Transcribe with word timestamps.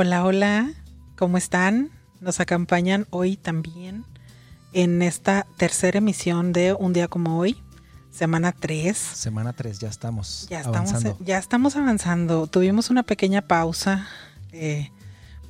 Hola, 0.00 0.24
hola, 0.24 0.70
¿cómo 1.16 1.38
están? 1.38 1.90
Nos 2.20 2.38
acompañan 2.38 3.08
hoy 3.10 3.36
también 3.36 4.04
en 4.72 5.02
esta 5.02 5.44
tercera 5.56 5.98
emisión 5.98 6.52
de 6.52 6.72
Un 6.72 6.92
día 6.92 7.08
como 7.08 7.36
hoy, 7.36 7.60
semana 8.12 8.52
3. 8.52 8.96
Semana 8.96 9.54
3, 9.54 9.80
ya 9.80 9.88
estamos 9.88 10.46
Ya 10.48 10.60
avanzando. 10.60 11.08
estamos, 11.08 11.26
ya 11.26 11.38
estamos 11.38 11.74
avanzando. 11.74 12.46
Tuvimos 12.46 12.90
una 12.90 13.02
pequeña 13.02 13.42
pausa, 13.42 14.06
eh, 14.52 14.92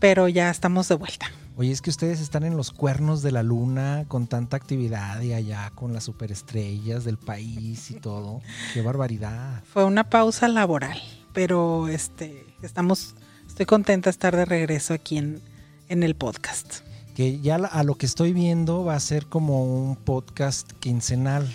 pero 0.01 0.29
ya 0.29 0.49
estamos 0.49 0.89
de 0.89 0.95
vuelta. 0.95 1.27
Oye, 1.59 1.71
es 1.71 1.83
que 1.83 1.91
ustedes 1.91 2.19
están 2.19 2.43
en 2.43 2.57
los 2.57 2.71
cuernos 2.71 3.21
de 3.21 3.33
la 3.33 3.43
luna 3.43 4.07
con 4.09 4.29
tanta 4.29 4.57
actividad 4.57 5.21
y 5.21 5.35
allá 5.35 5.73
con 5.75 5.93
las 5.93 6.05
superestrellas 6.05 7.05
del 7.05 7.19
país 7.19 7.91
y 7.91 7.97
todo. 8.01 8.41
Qué 8.73 8.81
barbaridad. 8.81 9.63
Fue 9.71 9.85
una 9.85 10.09
pausa 10.09 10.49
laboral, 10.49 10.99
pero 11.35 11.89
este, 11.89 12.47
estamos, 12.63 13.15
estoy 13.59 13.67
contenta 13.67 14.09
de 14.09 14.13
estar 14.13 14.37
de 14.37 14.45
regreso 14.45 14.95
aquí 14.95 15.19
en, 15.19 15.41
en 15.89 16.05
el 16.05 16.15
podcast. 16.15 16.77
Que 17.17 17.41
ya 17.41 17.57
a 17.57 17.83
lo 17.83 17.97
que 17.97 18.07
estoy 18.07 18.33
viendo 18.33 18.85
va 18.85 18.95
a 18.95 19.01
ser 19.01 19.27
como 19.27 19.65
un 19.65 19.97
podcast 19.97 20.71
quincenal. 20.79 21.53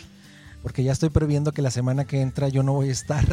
Porque 0.62 0.84
ya 0.84 0.92
estoy 0.92 1.12
previendo 1.12 1.54
que 1.54 1.62
la 1.62 1.72
semana 1.72 2.04
que 2.04 2.20
entra 2.20 2.50
yo 2.50 2.62
no 2.62 2.74
voy 2.74 2.90
a 2.90 2.92
estar. 2.92 3.24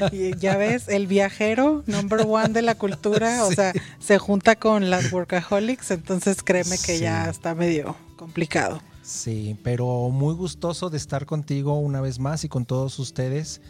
Ya 0.40 0.56
ves, 0.56 0.88
el 0.88 1.06
viajero 1.06 1.82
number 1.86 2.20
one 2.26 2.48
de 2.54 2.62
la 2.62 2.76
cultura, 2.76 3.44
o 3.44 3.52
sea, 3.54 3.74
se 3.98 4.16
junta 4.16 4.56
con 4.56 4.88
las 4.88 5.12
workaholics, 5.12 5.90
entonces 5.90 6.42
créeme 6.42 6.78
que 6.78 6.96
Sí. 6.96 7.00
ya 7.00 7.28
está 7.28 7.54
medio 7.54 7.94
complicado. 8.16 8.80
Sí, 9.02 9.58
pero 9.62 10.08
muy 10.08 10.32
gustoso 10.34 10.88
de 10.88 10.96
estar 10.96 11.26
contigo 11.26 11.78
una 11.78 12.00
vez 12.00 12.18
más 12.20 12.42
y 12.44 12.48
con 12.48 12.64
todos 12.64 12.98
ustedes. 12.98 13.60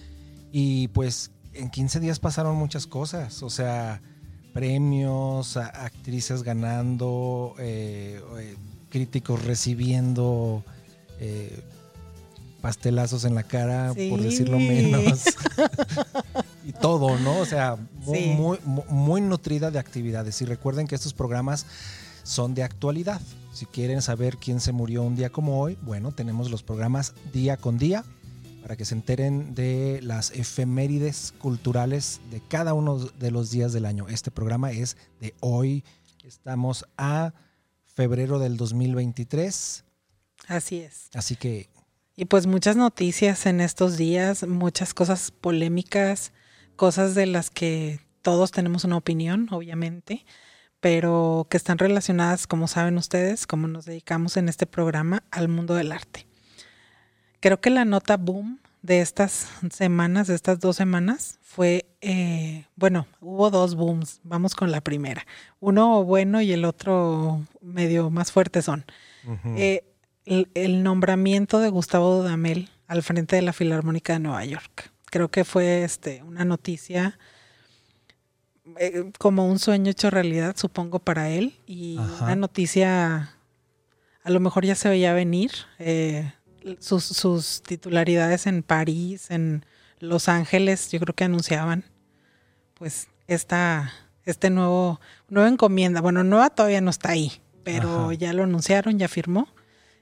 Y 0.52 0.86
pues 0.88 1.32
en 1.54 1.70
15 1.70 1.98
días 1.98 2.20
pasaron 2.20 2.54
muchas 2.54 2.86
cosas, 2.86 3.42
o 3.42 3.50
sea, 3.50 4.00
premios, 4.52 5.56
actrices 5.56 6.42
ganando, 6.42 7.54
eh, 7.58 8.20
eh, 8.40 8.56
críticos 8.90 9.44
recibiendo 9.44 10.64
eh, 11.20 11.62
pastelazos 12.60 13.24
en 13.24 13.34
la 13.34 13.42
cara, 13.44 13.88
por 13.88 14.18
Sí. 14.18 14.24
decirlo 14.24 14.58
menos. 14.58 15.22
y 16.66 16.72
todo, 16.72 17.18
¿no? 17.20 17.38
O 17.38 17.46
sea, 17.46 17.76
muy, 18.04 18.18
Sí. 18.18 18.26
muy, 18.36 18.58
mu- 18.64 18.84
muy 18.88 19.20
nutrida 19.20 19.70
de 19.70 19.78
actividades. 19.78 20.40
Y 20.42 20.44
recuerden 20.44 20.86
que 20.86 20.94
estos 20.94 21.12
programas 21.14 21.66
son 22.24 22.54
de 22.54 22.62
actualidad. 22.62 23.20
Si 23.52 23.66
quieren 23.66 24.02
saber 24.02 24.36
quién 24.36 24.60
se 24.60 24.72
murió 24.72 25.02
un 25.02 25.16
día 25.16 25.30
como 25.30 25.60
hoy, 25.60 25.76
bueno, 25.82 26.12
tenemos 26.12 26.50
los 26.50 26.62
programas 26.62 27.14
día 27.32 27.56
con 27.56 27.78
día 27.78 28.04
para 28.62 28.76
que 28.76 28.84
se 28.84 28.94
enteren 28.94 29.54
de 29.54 30.00
las 30.02 30.30
efemérides 30.32 31.32
culturales 31.38 32.20
de 32.30 32.40
cada 32.40 32.74
uno 32.74 32.98
de 32.98 33.30
los 33.30 33.50
días 33.50 33.72
del 33.72 33.86
año. 33.86 34.08
Este 34.08 34.30
programa 34.30 34.72
es 34.72 34.96
de 35.20 35.34
hoy. 35.40 35.84
Estamos 36.24 36.84
a 36.96 37.32
febrero 37.86 38.38
del 38.38 38.56
2023. 38.56 39.84
Así 40.46 40.78
es. 40.80 41.10
Así 41.14 41.36
que 41.36 41.68
Y 42.16 42.26
pues 42.26 42.46
muchas 42.46 42.76
noticias 42.76 43.46
en 43.46 43.60
estos 43.60 43.96
días, 43.96 44.46
muchas 44.46 44.94
cosas 44.94 45.30
polémicas, 45.30 46.32
cosas 46.76 47.14
de 47.14 47.26
las 47.26 47.50
que 47.50 48.00
todos 48.22 48.50
tenemos 48.52 48.84
una 48.84 48.96
opinión, 48.96 49.48
obviamente, 49.50 50.24
pero 50.80 51.46
que 51.50 51.56
están 51.56 51.78
relacionadas, 51.78 52.46
como 52.46 52.68
saben 52.68 52.98
ustedes, 52.98 53.46
como 53.46 53.66
nos 53.66 53.84
dedicamos 53.84 54.36
en 54.36 54.48
este 54.48 54.66
programa, 54.66 55.24
al 55.30 55.48
mundo 55.48 55.74
del 55.74 55.92
arte. 55.92 56.27
Creo 57.40 57.60
que 57.60 57.70
la 57.70 57.84
nota 57.84 58.16
boom 58.16 58.58
de 58.82 59.00
estas 59.00 59.48
semanas, 59.70 60.26
de 60.26 60.34
estas 60.34 60.60
dos 60.60 60.76
semanas, 60.76 61.38
fue, 61.42 61.86
eh, 62.00 62.64
bueno, 62.76 63.06
hubo 63.20 63.50
dos 63.50 63.74
booms, 63.74 64.20
vamos 64.22 64.54
con 64.54 64.70
la 64.70 64.80
primera. 64.80 65.26
Uno 65.60 66.04
bueno 66.04 66.40
y 66.40 66.52
el 66.52 66.64
otro 66.64 67.42
medio 67.60 68.10
más 68.10 68.32
fuerte 68.32 68.62
son. 68.62 68.84
Eh, 69.56 69.84
el, 70.24 70.48
el 70.54 70.82
nombramiento 70.82 71.58
de 71.58 71.68
Gustavo 71.68 72.16
Dudamel 72.16 72.70
al 72.86 73.02
frente 73.02 73.36
de 73.36 73.42
la 73.42 73.52
Filarmónica 73.52 74.14
de 74.14 74.20
Nueva 74.20 74.44
York. 74.44 74.90
Creo 75.06 75.30
que 75.30 75.44
fue 75.44 75.84
este, 75.84 76.22
una 76.22 76.44
noticia 76.44 77.18
eh, 78.78 79.10
como 79.18 79.46
un 79.48 79.58
sueño 79.58 79.90
hecho 79.90 80.10
realidad, 80.10 80.56
supongo, 80.56 80.98
para 80.98 81.30
él. 81.30 81.54
Y 81.66 81.98
Ajá. 81.98 82.24
una 82.24 82.36
noticia, 82.36 83.34
a 84.22 84.30
lo 84.30 84.40
mejor 84.40 84.64
ya 84.64 84.74
se 84.74 84.88
veía 84.88 85.12
venir. 85.12 85.50
eh, 85.78 86.32
sus, 86.80 87.04
sus 87.04 87.62
titularidades 87.62 88.46
en 88.46 88.62
París, 88.62 89.30
en 89.30 89.64
Los 89.98 90.28
Ángeles, 90.28 90.90
yo 90.90 91.00
creo 91.00 91.14
que 91.14 91.24
anunciaban 91.24 91.84
pues 92.74 93.08
esta, 93.26 93.92
este 94.24 94.50
nuevo, 94.50 95.00
nueva 95.28 95.48
encomienda. 95.48 96.00
Bueno, 96.00 96.24
nueva 96.24 96.50
todavía 96.50 96.80
no 96.80 96.90
está 96.90 97.10
ahí, 97.10 97.32
pero 97.64 98.06
Ajá. 98.06 98.14
ya 98.14 98.32
lo 98.32 98.44
anunciaron, 98.44 98.98
ya 98.98 99.08
firmó. 99.08 99.48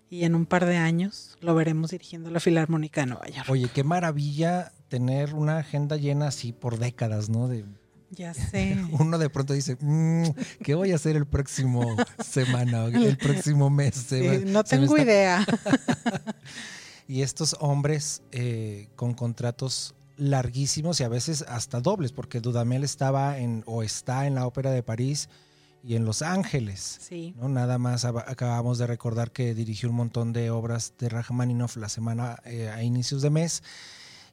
Y 0.09 0.25
en 0.25 0.37
un 0.37 0.47
par 0.47 0.66
de 0.66 0.77
años 0.77 1.37
lo 1.41 1.54
veremos 1.54 1.91
dirigiendo 1.91 2.31
la 2.31 2.38
Filarmónica 2.38 3.00
de 3.00 3.09
Nueva 3.09 3.27
York. 3.27 3.48
Oye, 3.48 3.69
qué 3.75 3.83
maravilla 3.83 4.72
tener 4.88 5.34
una 5.34 5.59
agenda 5.59 5.97
llena 5.97 6.28
así 6.28 6.53
por 6.53 6.78
décadas, 6.78 7.28
¿no? 7.28 7.48
De, 7.48 7.65
Ya 8.11 8.33
sé. 8.50 8.77
uno 8.99 9.19
de 9.19 9.28
pronto 9.31 9.53
dice, 9.53 9.77
"Mm, 9.81 10.31
¿qué 10.62 10.75
voy 10.75 10.93
a 10.93 10.97
hacer 10.97 11.17
el 11.17 11.27
próximo 11.27 11.97
semana, 12.25 12.84
o 12.84 12.89
el 12.89 13.17
próximo 13.19 13.69
mes? 13.71 13.94
Sí, 14.09 14.22
no 14.47 14.65
tengo 14.65 14.97
idea. 14.99 15.44
Y 17.09 17.22
estos 17.22 17.56
hombres 17.61 18.22
eh, 18.33 18.89
con 18.97 19.15
contratos 19.15 19.95
larguísimos 20.16 20.99
y 21.00 21.05
a 21.05 21.09
veces 21.09 21.45
hasta 21.47 21.81
dobles, 21.81 22.11
porque 22.12 22.41
Dudamel 22.41 22.83
estaba 22.83 23.39
en 23.39 23.62
o 23.66 23.83
está 23.84 24.27
en 24.27 24.34
la 24.34 24.45
Ópera 24.47 24.72
de 24.72 24.83
París 24.83 25.28
y 25.84 25.95
en 25.95 26.05
Los 26.05 26.22
Ángeles. 26.22 26.99
Sí. 27.00 27.33
¿no? 27.39 27.49
Nada 27.49 27.78
más 27.78 28.05
ab- 28.05 28.25
acabamos 28.27 28.78
de 28.78 28.89
recordar 28.89 29.31
que 29.31 29.55
dirigió 29.55 29.89
un 29.91 29.95
montón 29.97 30.33
de 30.33 30.50
obras 30.50 30.95
de 30.99 31.09
Rachmaninoff 31.09 31.77
la 31.77 31.89
semana 31.89 32.41
eh, 32.45 32.71
a 32.71 32.83
inicios 32.83 33.22
de 33.22 33.31
mes. 33.31 33.62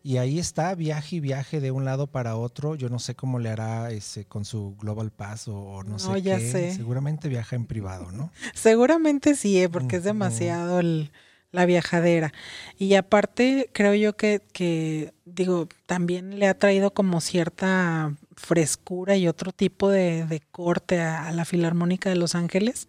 Y 0.05 0.17
ahí 0.17 0.37
está, 0.37 0.75
viaje 0.75 1.15
y 1.15 1.19
viaje 1.21 1.61
de 1.61 1.71
un 1.71 1.85
lado 1.85 2.07
para 2.07 2.35
otro. 2.35 2.75
Yo 2.75 2.89
no 2.89 2.99
sé 2.99 3.15
cómo 3.15 3.39
le 3.39 3.49
hará 3.49 3.89
ese, 3.91 4.25
con 4.25 4.43
su 4.43 4.75
Global 4.75 5.11
Pass 5.11 5.47
o, 5.47 5.55
o 5.57 5.83
no, 5.83 5.91
No, 5.91 5.99
sé 5.99 6.21
ya 6.21 6.39
qué. 6.39 6.51
sé. 6.51 6.73
Seguramente 6.75 7.29
viaja 7.29 7.55
en 7.55 7.65
privado, 7.65 8.11
¿no? 8.11 8.29
Seguramente 8.53 9.33
sí, 9.35 9.61
eh, 9.61 9.69
porque 9.69 9.95
es 9.95 10.03
demasiado 10.03 10.79
el- 10.81 11.11
la 11.51 11.65
viajadera. 11.67 12.33
Y 12.79 12.95
aparte, 12.95 13.69
creo 13.73 13.93
yo 13.93 14.17
que, 14.17 14.41
que, 14.53 15.13
digo, 15.23 15.69
también 15.85 16.37
le 16.39 16.47
ha 16.47 16.57
traído 16.57 16.93
como 16.95 17.21
cierta 17.21 18.13
frescura 18.35 19.15
y 19.15 19.27
otro 19.27 19.51
tipo 19.53 19.87
de, 19.89 20.25
de 20.25 20.41
corte 20.51 20.99
a, 20.99 21.27
a 21.27 21.31
la 21.31 21.45
Filarmónica 21.45 22.09
de 22.09 22.15
Los 22.15 22.33
Ángeles, 22.35 22.87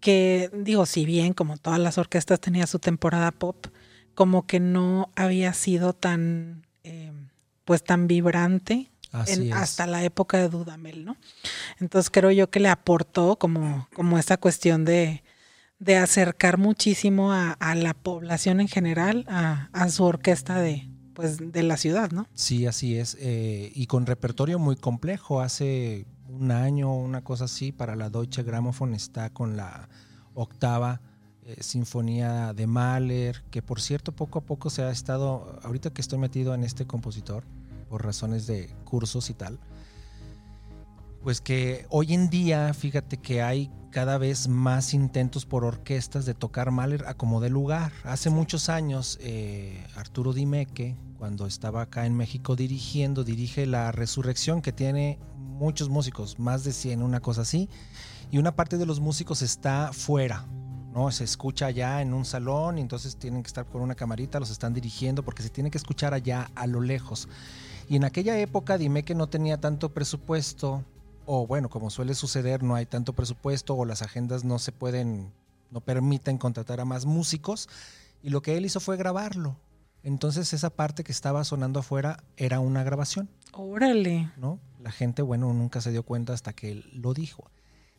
que, 0.00 0.50
digo, 0.52 0.86
si 0.86 1.06
bien 1.06 1.32
como 1.32 1.56
todas 1.56 1.80
las 1.80 1.98
orquestas 1.98 2.38
tenía 2.38 2.66
su 2.66 2.78
temporada 2.78 3.30
pop, 3.32 3.66
como 4.16 4.46
que 4.48 4.58
no 4.58 5.10
había 5.14 5.52
sido 5.54 5.92
tan, 5.92 6.66
eh, 6.82 7.12
pues 7.64 7.84
tan 7.84 8.08
vibrante 8.08 8.90
en- 9.12 9.52
hasta 9.52 9.86
la 9.86 10.02
época 10.02 10.38
de 10.38 10.48
Dudamel, 10.48 11.04
¿no? 11.04 11.16
Entonces 11.78 12.10
creo 12.10 12.32
yo 12.32 12.50
que 12.50 12.58
le 12.60 12.68
aportó 12.68 13.36
como, 13.36 13.88
como 13.94 14.18
esta 14.18 14.36
cuestión 14.38 14.84
de, 14.84 15.22
de 15.78 15.96
acercar 15.96 16.58
muchísimo 16.58 17.32
a, 17.32 17.52
a 17.52 17.74
la 17.76 17.94
población 17.94 18.60
en 18.60 18.68
general 18.68 19.24
a, 19.28 19.68
a 19.72 19.88
su 19.90 20.04
orquesta 20.04 20.58
de, 20.60 20.88
pues, 21.14 21.38
de 21.52 21.62
la 21.62 21.76
ciudad, 21.76 22.10
¿no? 22.10 22.26
Sí, 22.34 22.66
así 22.66 22.96
es. 22.98 23.16
eh, 23.20 23.70
y 23.74 23.86
con 23.86 24.06
repertorio 24.06 24.58
muy 24.58 24.76
complejo. 24.76 25.40
Hace 25.40 26.06
un 26.28 26.50
año, 26.50 26.92
una 26.94 27.22
cosa 27.22 27.44
así, 27.44 27.70
para 27.72 27.94
la 27.96 28.10
Deutsche 28.10 28.42
Grammophon 28.42 28.94
está 28.94 29.30
con 29.30 29.56
la 29.56 29.88
octava 30.34 31.00
eh, 31.48 31.62
sinfonía 31.62 32.52
de 32.54 32.66
Mahler, 32.66 33.44
que 33.52 33.62
por 33.62 33.80
cierto 33.80 34.10
poco 34.10 34.40
a 34.40 34.42
poco 34.42 34.68
se 34.68 34.82
ha 34.82 34.90
estado, 34.90 35.60
ahorita 35.62 35.90
que 35.90 36.00
estoy 36.00 36.18
metido 36.18 36.52
en 36.54 36.64
este 36.64 36.88
compositor, 36.88 37.44
por 37.88 38.04
razones 38.04 38.48
de 38.48 38.74
cursos 38.84 39.30
y 39.30 39.34
tal, 39.34 39.60
pues 41.22 41.40
que 41.40 41.86
hoy 41.88 42.14
en 42.14 42.30
día, 42.30 42.74
fíjate 42.74 43.18
que 43.18 43.42
hay 43.42 43.70
cada 43.92 44.18
vez 44.18 44.48
más 44.48 44.92
intentos 44.92 45.46
por 45.46 45.64
orquestas 45.64 46.26
de 46.26 46.34
tocar 46.34 46.72
Mahler 46.72 47.06
a 47.06 47.14
como 47.14 47.40
de 47.40 47.48
lugar. 47.48 47.92
Hace 48.02 48.28
muchos 48.28 48.68
años, 48.68 49.16
eh, 49.20 49.86
Arturo 49.94 50.32
Dimeque, 50.32 50.96
cuando 51.16 51.46
estaba 51.46 51.82
acá 51.82 52.06
en 52.06 52.16
México 52.16 52.56
dirigiendo, 52.56 53.22
dirige 53.22 53.66
La 53.66 53.92
Resurrección, 53.92 54.62
que 54.62 54.72
tiene 54.72 55.20
muchos 55.36 55.90
músicos, 55.90 56.40
más 56.40 56.64
de 56.64 56.72
100, 56.72 57.02
una 57.02 57.20
cosa 57.20 57.42
así, 57.42 57.68
y 58.32 58.38
una 58.38 58.56
parte 58.56 58.78
de 58.78 58.86
los 58.86 58.98
músicos 58.98 59.42
está 59.42 59.92
fuera, 59.92 60.44
¿no? 60.96 61.10
Se 61.10 61.24
escucha 61.24 61.66
allá 61.66 62.00
en 62.00 62.14
un 62.14 62.24
salón 62.24 62.78
y 62.78 62.80
entonces 62.80 63.16
tienen 63.16 63.42
que 63.42 63.48
estar 63.48 63.66
con 63.66 63.82
una 63.82 63.94
camarita, 63.94 64.40
los 64.40 64.50
están 64.50 64.72
dirigiendo 64.72 65.22
porque 65.22 65.42
se 65.42 65.50
tiene 65.50 65.70
que 65.70 65.76
escuchar 65.76 66.14
allá 66.14 66.50
a 66.54 66.66
lo 66.66 66.80
lejos. 66.80 67.28
Y 67.86 67.96
en 67.96 68.04
aquella 68.04 68.38
época 68.38 68.78
dime 68.78 69.02
que 69.02 69.14
no 69.14 69.26
tenía 69.26 69.60
tanto 69.60 69.90
presupuesto, 69.90 70.84
o 71.26 71.46
bueno, 71.46 71.68
como 71.68 71.90
suele 71.90 72.14
suceder, 72.14 72.62
no 72.62 72.74
hay 72.74 72.86
tanto 72.86 73.12
presupuesto 73.12 73.74
o 73.74 73.84
las 73.84 74.00
agendas 74.00 74.42
no 74.42 74.58
se 74.58 74.72
pueden, 74.72 75.34
no 75.70 75.82
permiten 75.82 76.38
contratar 76.38 76.80
a 76.80 76.86
más 76.86 77.04
músicos. 77.04 77.68
Y 78.22 78.30
lo 78.30 78.40
que 78.40 78.56
él 78.56 78.64
hizo 78.64 78.80
fue 78.80 78.96
grabarlo. 78.96 79.56
Entonces 80.02 80.54
esa 80.54 80.70
parte 80.70 81.04
que 81.04 81.12
estaba 81.12 81.44
sonando 81.44 81.80
afuera 81.80 82.24
era 82.38 82.58
una 82.60 82.84
grabación, 82.84 83.28
Órale. 83.52 84.30
¿no? 84.38 84.60
la 84.82 84.92
gente, 84.92 85.20
bueno, 85.20 85.52
nunca 85.52 85.80
se 85.82 85.90
dio 85.90 86.04
cuenta 86.04 86.32
hasta 86.32 86.54
que 86.54 86.70
él 86.70 86.90
lo 86.94 87.12
dijo. 87.12 87.50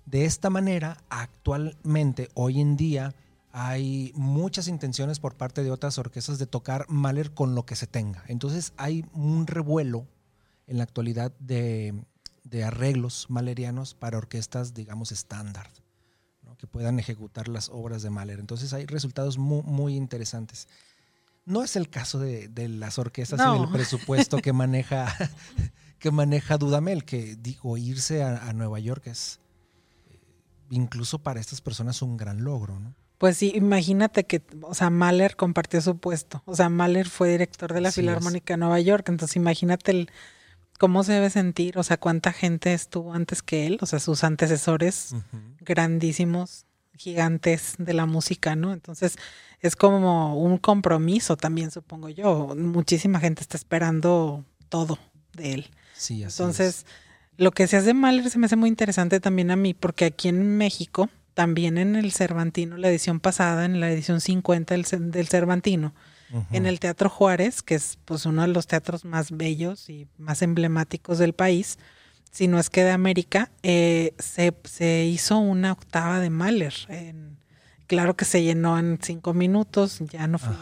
De 0.08 0.24
esta 0.24 0.50
manera, 0.50 1.04
actualmente, 1.10 2.30
hoy 2.34 2.62
en 2.62 2.78
día, 2.78 3.14
hay 3.52 4.14
muchas 4.16 4.70
intenciones 4.70 5.20
por 5.20 5.36
parte 5.36 5.64
de 5.64 5.70
otras 5.70 5.98
orquestas 5.98 6.40
de 6.40 6.48
tocar 6.48 6.86
Mahler 6.88 7.34
con 7.34 7.56
lo 7.56 7.66
que 7.66 7.76
se 7.76 7.88
tenga. 7.88 8.24
Entonces 8.30 8.72
hay 8.78 9.04
un 9.14 9.48
revuelo 9.48 10.08
en 10.66 10.78
la 10.78 10.84
actualidad 10.84 11.34
de, 11.40 12.06
arreglos 12.66 13.26
malerianos 13.30 13.96
para 13.96 14.18
orquestas, 14.18 14.74
digamos, 14.74 15.12
estándar, 15.12 15.70
que 16.58 16.68
puedan 16.68 17.00
ejecutar 17.00 17.50
las 17.50 17.68
obras 17.68 18.02
de 18.02 18.10
Mahler. 18.10 18.40
Entonces 18.40 18.72
hay 18.72 18.86
resultados 18.86 19.38
muy, 19.38 19.94
interesantes. 19.94 20.70
No 21.44 21.64
es 21.64 21.76
el 21.76 21.90
caso 21.90 22.18
de, 22.18 22.50
las 22.70 22.98
orquestas 22.98 23.42
y 23.42 23.62
el 23.62 23.68
presupuesto 23.70 24.38
que 24.38 24.54
maneja, 24.54 25.14
que 26.00 26.12
maneja 26.12 26.58
Dudamel, 26.58 27.04
que 27.04 27.36
digo, 27.36 27.76
irse 27.76 28.24
a, 28.24 28.48
a 28.48 28.54
Nueva 28.54 28.80
York 28.80 29.08
es 29.08 29.42
incluso 30.70 31.20
para 31.20 31.40
estas 31.40 31.62
personas 31.62 32.02
un 32.02 32.18
gran 32.18 32.44
logro, 32.44 32.80
¿no? 32.80 32.94
Pues 33.18 33.38
sí, 33.38 33.52
imagínate 33.56 34.26
que, 34.26 34.44
o 34.62 34.76
sea, 34.76 34.92
Mahler 34.92 35.36
compartió 35.36 35.82
su 35.82 35.98
puesto. 35.98 36.44
O 36.46 36.56
sea, 36.56 36.70
Mahler 36.70 37.10
fue 37.10 37.30
director 37.30 37.74
de 37.74 37.82
la 37.82 37.92
Filarmónica 37.92 38.54
de 38.54 38.58
Nueva 38.60 38.80
York. 38.80 39.10
Entonces, 39.10 39.36
imagínate 39.36 39.92
el, 39.92 40.10
cómo 40.78 41.04
se 41.04 41.14
debe 41.14 41.32
sentir, 41.32 41.80
o 41.80 41.84
sea, 41.84 41.98
cuánta 41.98 42.32
gente 42.32 42.74
estuvo 42.74 43.14
antes 43.14 43.42
que 43.42 43.66
él, 43.66 43.80
o 43.82 43.88
sea, 43.88 44.00
sus 44.00 44.24
antecesores 44.24 45.16
grandísimos, 45.62 46.66
gigantes 46.96 47.76
de 47.80 47.94
la 47.94 48.06
música, 48.06 48.56
¿no? 48.56 48.72
Entonces, 48.74 49.18
es 49.62 49.76
como 49.76 50.40
un 50.40 50.58
compromiso 50.58 51.38
también, 51.38 51.72
supongo 51.72 52.10
yo. 52.10 52.56
Muchísima 52.56 53.20
gente 53.20 53.42
está 53.42 53.58
esperando 53.58 54.46
todo 54.70 55.00
de 55.34 55.54
él. 55.54 55.70
Sí, 55.96 56.24
así 56.24 56.42
Entonces, 56.42 56.86
lo 57.38 57.52
que 57.52 57.68
se 57.68 57.78
hace 57.78 57.94
Mahler 57.94 58.30
se 58.30 58.40
me 58.40 58.48
hace 58.48 58.56
muy 58.56 58.70
interesante 58.70 59.20
también 59.20 59.52
a 59.52 59.56
mí, 59.56 59.74
porque 59.74 60.06
aquí 60.06 60.28
en 60.28 60.58
México 60.58 61.10
también 61.38 61.78
en 61.78 61.96
el 61.96 62.12
Cervantino, 62.12 62.78
la 62.78 62.90
edición 62.90 63.20
pasada, 63.20 63.66
en 63.66 63.80
la 63.80 63.92
edición 63.92 64.22
50 64.22 64.74
del, 64.74 65.28
Cervantino, 65.28 65.94
en 66.52 66.66
el 66.66 66.80
Teatro 66.80 67.12
Juárez, 67.12 67.62
que 67.62 67.76
es 67.76 68.00
pues 68.06 68.26
uno 68.26 68.42
de 68.42 68.48
los 68.48 68.66
teatros 68.66 69.06
más 69.06 69.30
bellos 69.30 69.88
y 69.88 70.08
más 70.18 70.42
emblemáticos 70.42 71.20
del 71.20 71.34
país, 71.34 71.78
si 72.32 72.48
no 72.48 72.58
es 72.58 72.72
que 72.72 72.84
de 72.84 72.90
América, 72.90 73.52
eh, 73.62 74.16
se, 74.18 75.06
hizo 75.06 75.38
una 75.38 75.74
octava 75.74 76.20
de 76.20 76.32
Mahler. 76.32 76.74
claro 77.86 78.16
que 78.16 78.26
se 78.26 78.42
llenó 78.42 78.80
en 78.80 78.98
cinco 79.00 79.36
minutos, 79.36 80.00
ya 80.10 80.26
no 80.26 80.40
fui, 80.40 80.56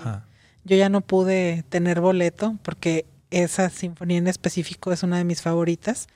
yo 0.66 0.76
ya 0.76 0.90
no 0.90 1.00
pude 1.00 1.64
tener 1.70 2.02
boleto 2.02 2.58
porque 2.64 3.06
esa 3.32 3.70
sinfonía 3.70 4.18
en 4.18 4.28
específico 4.28 4.92
es 4.92 5.04
una 5.04 5.18
de 5.18 5.24
mis 5.24 5.42
favoritas 5.42 6.08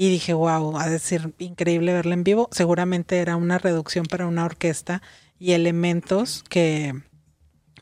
y 0.00 0.10
dije, 0.10 0.32
wow, 0.32 0.78
ha 0.78 0.88
de 0.88 1.00
ser 1.00 1.32
increíble 1.38 1.92
verla 1.92 2.14
en 2.14 2.22
vivo. 2.22 2.48
Seguramente 2.52 3.18
era 3.18 3.34
una 3.34 3.58
reducción 3.58 4.06
para 4.06 4.28
una 4.28 4.44
orquesta 4.44 5.02
y 5.40 5.54
elementos 5.54 6.44
que, 6.48 7.02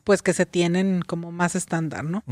pues, 0.02 0.22
que 0.22 0.32
se 0.32 0.46
tienen 0.46 1.02
como 1.02 1.30
más 1.30 1.54
estándar, 1.54 2.04
¿no? 2.04 2.24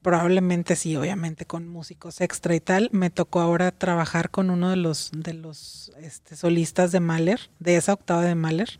Probablemente 0.00 0.76
sí, 0.76 0.94
obviamente 0.94 1.44
con 1.44 1.66
músicos 1.66 2.20
extra 2.20 2.54
y 2.54 2.60
tal. 2.60 2.88
Me 2.92 3.10
tocó 3.10 3.40
ahora 3.40 3.72
trabajar 3.72 4.30
con 4.30 4.48
uno 4.48 4.70
de 4.70 4.76
los, 4.76 5.10
de 5.12 5.34
los 5.34 5.90
este, 6.00 6.36
solistas 6.36 6.92
de 6.92 7.00
Mahler, 7.00 7.50
de 7.58 7.74
esa 7.74 7.94
octava 7.94 8.22
de 8.22 8.36
Mahler, 8.36 8.78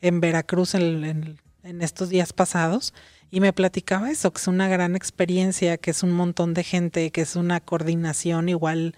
en 0.00 0.20
Veracruz 0.22 0.74
en, 0.74 1.38
en 1.62 1.82
estos 1.82 2.08
días 2.08 2.32
pasados. 2.32 2.94
Y 3.30 3.40
me 3.40 3.52
platicaba 3.52 4.10
eso, 4.10 4.32
que 4.32 4.40
es 4.40 4.48
una 4.48 4.68
gran 4.68 4.96
experiencia, 4.96 5.76
que 5.76 5.90
es 5.90 6.02
un 6.02 6.12
montón 6.12 6.54
de 6.54 6.64
gente, 6.64 7.10
que 7.10 7.20
es 7.20 7.36
una 7.36 7.60
coordinación 7.60 8.48
igual 8.48 8.94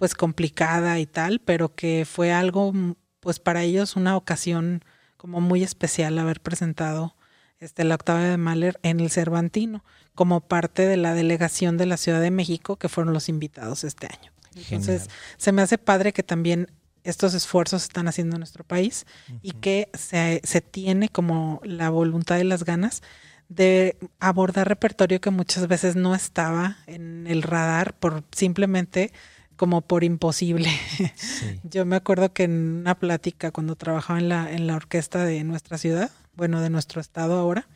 pues 0.00 0.14
complicada 0.14 0.98
y 0.98 1.04
tal, 1.04 1.40
pero 1.40 1.74
que 1.74 2.06
fue 2.10 2.32
algo, 2.32 2.72
mm, 2.72 2.94
pues 3.20 3.38
para 3.38 3.64
ellos 3.64 3.96
una 3.96 4.16
ocasión 4.16 4.82
como 5.18 5.42
muy 5.42 5.62
especial 5.62 6.18
haber 6.18 6.40
presentado 6.40 7.14
este, 7.58 7.84
la 7.84 7.96
octava 7.96 8.20
de 8.20 8.38
Mahler 8.38 8.80
en 8.82 9.00
el 9.00 9.10
Cervantino, 9.10 9.84
como 10.14 10.40
parte 10.40 10.86
de 10.86 10.96
la 10.96 11.12
delegación 11.12 11.76
de 11.76 11.84
la 11.84 11.98
Ciudad 11.98 12.22
de 12.22 12.30
México, 12.30 12.76
que 12.76 12.88
fueron 12.88 13.12
los 13.12 13.28
invitados 13.28 13.84
este 13.84 14.06
año. 14.06 14.32
Entonces, 14.54 15.10
se 15.36 15.52
me 15.52 15.60
hace 15.60 15.76
padre 15.76 16.14
que 16.14 16.22
también 16.22 16.72
estos 17.04 17.34
esfuerzos 17.34 17.82
se 17.82 17.88
están 17.88 18.08
haciendo 18.08 18.36
en 18.36 18.40
nuestro 18.40 18.64
país 18.64 19.04
y 19.42 19.50
que 19.50 19.90
se, 19.92 20.40
se 20.44 20.62
tiene 20.62 21.10
como 21.10 21.60
la 21.62 21.90
voluntad 21.90 22.38
y 22.38 22.44
las 22.44 22.64
ganas 22.64 23.02
de 23.50 23.98
abordar 24.18 24.66
repertorio 24.66 25.20
que 25.20 25.28
muchas 25.28 25.68
veces 25.68 25.94
no 25.94 26.14
estaba 26.14 26.78
en 26.86 27.26
el 27.26 27.42
radar 27.42 27.92
por 27.92 28.24
simplemente 28.32 29.12
como 29.60 29.82
por 29.82 30.04
imposible. 30.04 30.70
Yo 31.64 31.84
me 31.84 31.96
acuerdo 31.96 32.32
que 32.32 32.44
en 32.44 32.78
una 32.80 32.98
plática 32.98 33.50
cuando 33.50 33.76
trabajaba 33.76 34.18
en 34.18 34.30
la, 34.30 34.50
en 34.50 34.66
la 34.66 34.74
orquesta 34.74 35.22
de 35.22 35.44
nuestra 35.44 35.76
ciudad, 35.76 36.10
bueno, 36.34 36.62
de 36.62 36.70
nuestro 36.70 36.98
estado 36.98 37.38
ahora, 37.38 37.68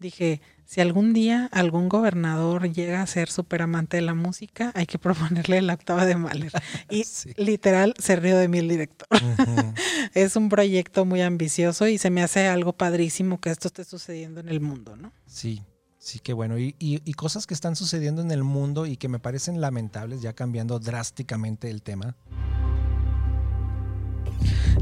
dije, 0.00 0.40
si 0.64 0.80
algún 0.80 1.12
día 1.12 1.50
algún 1.52 1.90
gobernador 1.90 2.72
llega 2.72 3.02
a 3.02 3.06
ser 3.06 3.28
súper 3.28 3.60
amante 3.60 3.98
de 3.98 4.04
la 4.04 4.14
música, 4.14 4.72
hay 4.74 4.86
que 4.86 4.98
proponerle 4.98 5.60
la 5.60 5.74
octava 5.74 6.06
de 6.06 6.16
Mahler. 6.16 6.52
Y 6.88 7.04
literal 7.36 7.92
se 7.98 8.16
rió 8.16 8.38
de 8.38 8.48
mí 8.48 8.60
el 8.60 8.68
director. 8.70 9.06
es 10.14 10.34
un 10.34 10.48
proyecto 10.48 11.04
muy 11.04 11.20
ambicioso 11.20 11.88
y 11.88 11.98
se 11.98 12.08
me 12.08 12.22
hace 12.22 12.46
algo 12.46 12.72
padrísimo 12.72 13.38
que 13.38 13.50
esto 13.50 13.68
esté 13.68 13.84
sucediendo 13.84 14.40
en 14.40 14.48
el 14.48 14.62
mundo, 14.62 14.96
¿no? 14.96 15.12
Sí, 15.26 15.62
Sí, 16.02 16.18
qué 16.18 16.32
bueno. 16.32 16.58
Y, 16.58 17.12
cosas 17.14 17.46
que 17.46 17.54
están 17.54 17.76
sucediendo 17.76 18.22
en 18.22 18.32
el 18.32 18.42
mundo 18.42 18.86
y 18.86 18.96
que 18.96 19.06
me 19.06 19.20
parecen 19.20 19.60
lamentables, 19.60 20.20
ya 20.20 20.32
cambiando 20.32 20.80
drásticamente 20.80 21.70
el 21.70 21.80
tema. 21.82 22.16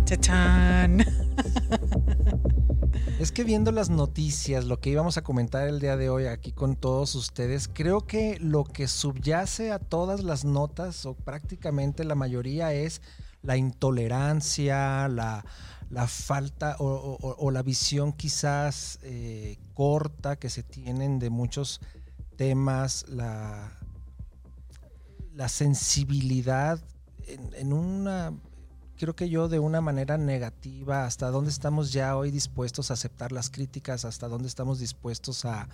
Chachán. 0.04 1.04
Es 3.20 3.32
que 3.32 3.44
viendo 3.44 3.70
las 3.70 3.90
noticias, 3.90 4.64
lo 4.64 4.80
que 4.80 4.88
íbamos 4.88 5.18
a 5.18 5.22
comentar 5.22 5.68
el 5.68 5.78
día 5.78 5.98
de 5.98 6.08
hoy 6.08 6.24
aquí 6.24 6.52
con 6.52 6.74
todos 6.74 7.14
ustedes, 7.14 7.68
creo 7.68 8.06
que 8.06 8.38
lo 8.40 8.64
que 8.64 8.88
subyace 8.88 9.72
a 9.72 9.78
todas 9.78 10.24
las 10.24 10.46
notas, 10.46 11.04
o 11.04 11.12
prácticamente 11.12 12.04
la 12.04 12.14
mayoría, 12.14 12.72
es 12.72 13.02
la 13.42 13.58
intolerancia, 13.58 15.06
la, 15.08 15.44
la 15.90 16.06
falta 16.06 16.76
o, 16.78 17.50
la 17.50 17.62
visión 17.62 18.12
quizás 18.12 18.98
eh, 19.02 19.58
corta 19.74 20.36
que 20.36 20.48
se 20.48 20.62
tienen 20.62 21.18
de 21.18 21.30
muchos 21.30 21.80
temas, 22.36 23.06
la, 23.08 23.72
la 25.34 25.48
sensibilidad 25.48 26.80
en, 27.26 27.72
una, 27.72 28.32
creo 28.96 29.14
que 29.14 29.28
yo 29.28 29.48
de 29.48 29.58
una 29.58 29.80
manera 29.80 30.18
negativa, 30.18 31.04
hasta 31.04 31.30
dónde 31.30 31.50
estamos 31.50 31.92
ya 31.92 32.16
hoy 32.16 32.30
dispuestos 32.30 32.90
a 32.90 32.94
aceptar 32.94 33.32
las 33.32 33.50
críticas, 33.50 34.04
hasta 34.04 34.28
dónde 34.28 34.48
estamos 34.48 34.78
dispuestos 34.78 35.44
a, 35.44 35.68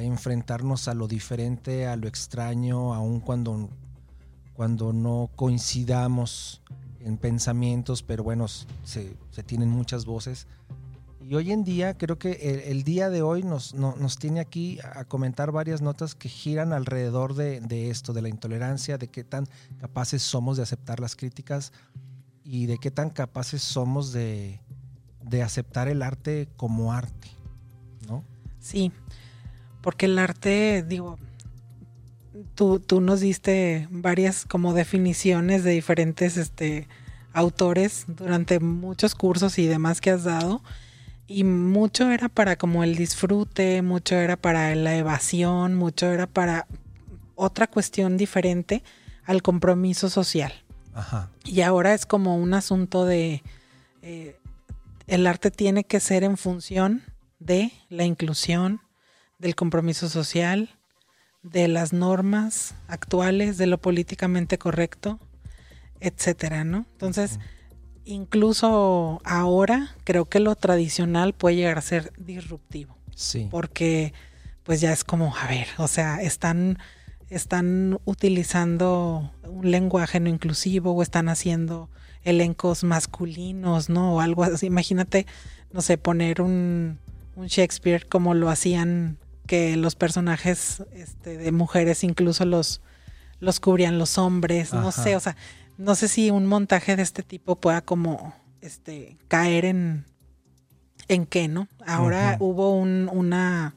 enfrentarnos 0.00 0.86
a 0.86 0.94
lo 0.94 1.08
diferente, 1.08 1.88
a 1.88 1.96
lo 1.96 2.06
extraño, 2.06 2.94
aun 2.94 3.18
cuando, 3.18 3.68
cuando 4.54 4.92
no 4.92 5.28
coincidamos 5.34 6.62
en 7.06 7.18
pensamientos, 7.18 8.02
pero 8.02 8.24
bueno, 8.24 8.48
se, 8.48 9.16
tienen 9.46 9.70
muchas 9.70 10.04
voces. 10.04 10.48
Y 11.20 11.34
hoy 11.36 11.52
en 11.52 11.62
día, 11.62 11.96
creo 11.96 12.18
que 12.18 12.64
el, 12.66 12.82
día 12.82 13.10
de 13.10 13.22
hoy 13.22 13.44
nos, 13.44 13.74
nos, 13.74 14.18
tiene 14.18 14.40
aquí 14.40 14.78
a 14.82 15.04
comentar 15.04 15.52
varias 15.52 15.82
notas 15.82 16.16
que 16.16 16.28
giran 16.28 16.72
alrededor 16.72 17.34
de, 17.34 17.90
esto, 17.90 18.12
de 18.12 18.22
la 18.22 18.28
intolerancia, 18.28 18.98
de 18.98 19.08
qué 19.08 19.22
tan 19.22 19.46
capaces 19.78 20.22
somos 20.22 20.56
de 20.56 20.64
aceptar 20.64 20.98
las 20.98 21.14
críticas 21.14 21.72
y 22.44 22.66
de 22.66 22.78
qué 22.78 22.90
tan 22.90 23.10
capaces 23.10 23.62
somos 23.62 24.12
de, 24.12 24.60
de 25.22 25.42
aceptar 25.42 25.88
el 25.88 26.02
arte 26.02 26.48
como 26.56 26.92
arte, 26.92 27.28
¿no? 28.08 28.24
Sí, 28.58 28.90
porque 29.80 30.06
el 30.06 30.18
arte, 30.18 30.84
digo, 30.86 31.18
tú, 32.54 32.80
tú 32.80 33.00
nos 33.00 33.20
diste 33.20 33.88
varias 33.90 34.44
como 34.44 34.74
definiciones 34.74 35.64
de 35.64 35.72
diferentes 35.72 36.36
este, 36.36 36.88
autores 37.32 38.04
durante 38.06 38.60
muchos 38.60 39.14
cursos 39.14 39.58
y 39.58 39.66
demás 39.66 40.00
que 40.00 40.10
has 40.10 40.24
dado. 40.24 40.62
Y 41.26 41.44
mucho 41.44 42.10
era 42.10 42.28
para 42.28 42.56
como 42.56 42.84
el 42.84 42.96
disfrute, 42.96 43.82
mucho 43.82 44.14
era 44.14 44.36
para 44.36 44.74
la 44.74 44.96
evasión, 44.96 45.74
mucho 45.74 46.06
era 46.06 46.26
para 46.26 46.66
otra 47.34 47.66
cuestión 47.66 48.16
diferente 48.16 48.82
al 49.24 49.42
compromiso 49.42 50.08
social. 50.08 50.52
Y 51.44 51.60
ahora 51.60 51.92
es 51.92 52.06
como 52.06 52.36
un 52.36 52.54
asunto 52.54 53.04
de 53.04 53.42
eh, 54.00 54.38
el 55.06 55.26
arte 55.26 55.50
tiene 55.50 55.84
que 55.84 56.00
ser 56.00 56.24
en 56.24 56.38
función 56.38 57.02
de 57.38 57.70
la 57.90 58.04
inclusión, 58.04 58.80
del 59.38 59.54
compromiso 59.54 60.08
social, 60.08 60.75
de 61.52 61.68
las 61.68 61.92
normas 61.92 62.74
actuales, 62.88 63.58
de 63.58 63.66
lo 63.66 63.78
políticamente 63.78 64.58
correcto, 64.58 65.18
etcétera, 66.00 66.64
¿no? 66.64 66.86
Entonces, 66.92 67.38
incluso 68.04 69.20
ahora 69.24 69.94
creo 70.04 70.24
que 70.24 70.40
lo 70.40 70.54
tradicional 70.56 71.32
puede 71.32 71.56
llegar 71.56 71.78
a 71.78 71.82
ser 71.82 72.12
disruptivo. 72.18 72.96
Sí. 73.14 73.48
Porque 73.50 74.12
pues 74.64 74.80
ya 74.80 74.92
es 74.92 75.04
como, 75.04 75.34
a 75.36 75.46
ver, 75.46 75.68
o 75.78 75.88
sea, 75.88 76.20
están 76.20 76.78
están 77.28 77.98
utilizando 78.04 79.32
un 79.48 79.70
lenguaje 79.70 80.20
no 80.20 80.28
inclusivo 80.28 80.92
o 80.92 81.02
están 81.02 81.28
haciendo 81.28 81.88
elencos 82.22 82.84
masculinos, 82.84 83.88
¿no? 83.88 84.14
O 84.14 84.20
algo 84.20 84.44
así. 84.44 84.66
Imagínate, 84.66 85.26
no 85.72 85.80
sé, 85.80 85.98
poner 85.98 86.40
un, 86.40 86.98
un 87.34 87.46
Shakespeare 87.46 88.06
como 88.06 88.34
lo 88.34 88.48
hacían 88.48 89.18
que 89.46 89.76
los 89.76 89.94
personajes 89.94 90.82
este, 90.92 91.36
de 91.38 91.52
mujeres 91.52 92.04
incluso 92.04 92.44
los, 92.44 92.82
los 93.40 93.60
cubrían 93.60 93.98
los 93.98 94.18
hombres, 94.18 94.72
no 94.72 94.92
sé, 94.92 95.16
o 95.16 95.20
sea, 95.20 95.36
no 95.78 95.94
sé 95.94 96.08
si 96.08 96.30
un 96.30 96.46
montaje 96.46 96.96
de 96.96 97.02
este 97.02 97.22
tipo 97.22 97.56
pueda 97.56 97.80
como 97.80 98.34
este 98.60 99.16
caer 99.28 99.64
en 99.64 100.04
en 101.08 101.26
qué, 101.26 101.48
¿no? 101.48 101.68
Ahora 101.86 102.36
hubo 102.40 102.74
un, 102.76 103.08
una 103.12 103.74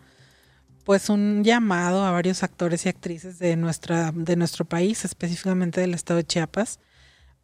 pues 0.84 1.10
un 1.10 1.44
llamado 1.44 2.04
a 2.04 2.12
varios 2.12 2.42
actores 2.42 2.86
y 2.86 2.90
actrices 2.90 3.38
de 3.38 3.56
nuestra 3.56 4.12
de 4.12 4.36
nuestro 4.36 4.66
país, 4.66 5.06
específicamente 5.06 5.82
del 5.82 5.94
estado 5.94 6.18
de 6.18 6.26
Chiapas, 6.26 6.80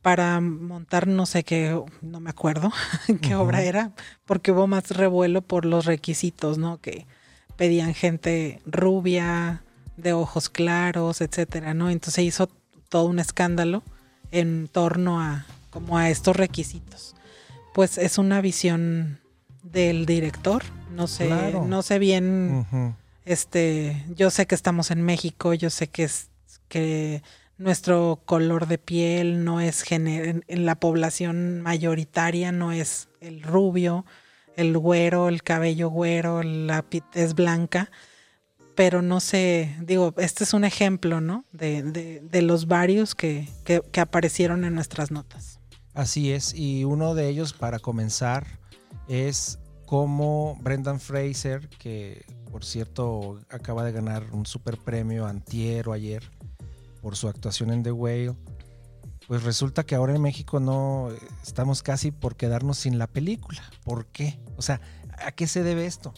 para 0.01 0.41
montar 0.41 1.08
no 1.08 1.25
sé 1.25 1.44
qué, 1.44 1.79
no 2.01 2.20
me 2.20 2.29
acuerdo 2.29 2.72
qué 3.22 3.36
obra 3.36 3.62
era, 3.62 3.91
porque 4.25 4.51
hubo 4.51 4.67
más 4.67 4.89
revuelo 4.89 5.41
por 5.41 5.65
los 5.65 5.86
requisitos, 5.86 6.58
¿no? 6.58 6.79
Que 6.82 7.05
pedían 7.57 7.93
gente 7.93 8.62
rubia, 8.65 9.63
de 9.97 10.13
ojos 10.13 10.50
claros, 10.50 11.21
etcétera, 11.21 11.74
¿no? 11.74 11.89
Entonces 11.89 12.24
hizo 12.24 12.50
todo 12.89 13.05
un 13.05 13.19
escándalo 13.19 13.83
en 14.31 14.67
torno 14.67 15.21
a 15.21 15.45
como 15.69 15.97
a 15.97 16.09
estos 16.09 16.35
requisitos. 16.35 17.15
Pues 17.74 17.97
es 17.97 18.17
una 18.17 18.41
visión 18.41 19.19
del 19.63 20.05
director, 20.05 20.63
no 20.91 21.07
sé, 21.07 21.53
no 21.53 21.81
sé 21.81 22.00
bien 22.00 22.95
este, 23.25 24.05
yo 24.15 24.29
sé 24.29 24.45
que 24.45 24.55
estamos 24.55 24.91
en 24.91 25.01
México, 25.01 25.53
yo 25.53 25.69
sé 25.69 25.88
que 25.88 26.03
es 26.03 26.29
que 26.69 27.24
nuestro 27.57 28.21
color 28.25 28.67
de 28.67 28.77
piel 28.77 29.43
no 29.43 29.59
es 29.59 29.83
en 29.91 30.43
la 30.47 30.75
población 30.75 31.62
mayoritaria 31.62 32.51
no 32.51 32.71
es 32.71 33.09
el 33.21 33.41
rubio, 33.41 34.05
el 34.55 34.77
güero, 34.77 35.29
el 35.29 35.43
cabello 35.43 35.89
güero, 35.89 36.43
la 36.43 36.85
es 37.13 37.33
blanca, 37.33 37.91
pero 38.75 39.01
no 39.01 39.19
sé, 39.19 39.75
digo, 39.81 40.13
este 40.17 40.43
es 40.43 40.53
un 40.53 40.65
ejemplo, 40.65 41.21
¿no? 41.21 41.45
De, 41.51 41.81
de, 41.83 42.41
los 42.41 42.67
varios 42.67 43.15
que, 43.15 43.47
que, 43.63 44.01
aparecieron 44.01 44.65
en 44.65 44.75
nuestras 44.75 45.12
notas. 45.12 45.59
Así 45.93 46.31
es, 46.31 46.53
y 46.53 46.83
uno 46.83 47.15
de 47.15 47.29
ellos, 47.29 47.53
para 47.53 47.79
comenzar, 47.79 48.45
es 49.07 49.59
como 49.85 50.57
Brendan 50.62 51.00
Fraser, 51.00 51.69
que 51.69 52.25
por 52.51 52.65
cierto 52.65 53.39
acaba 53.50 53.83
de 53.83 53.91
ganar 53.91 54.24
un 54.31 54.45
super 54.45 54.77
premio 54.77 55.25
antier 55.25 55.88
o 55.88 55.93
ayer 55.93 56.24
por 57.01 57.15
su 57.15 57.27
actuación 57.27 57.71
en 57.71 57.83
The 57.83 57.91
Whale, 57.91 58.35
pues 59.27 59.44
resulta 59.44 59.86
que 59.86 59.96
ahora 59.96 60.15
en 60.15 60.22
México 60.22 60.60
no 60.60 61.10
estamos 61.44 61.84
casi 61.84 62.12
por 62.12 62.36
quedarnos 62.36 62.77
sin 62.77 62.98
la 62.98 63.08
película. 63.08 63.63
¿Por 63.84 64.05
qué? 64.08 64.39
O 64.58 64.62
sea, 64.62 64.82
¿a 65.24 65.32
qué 65.32 65.48
se 65.48 65.63
debe 65.63 65.86
esto? 65.86 66.13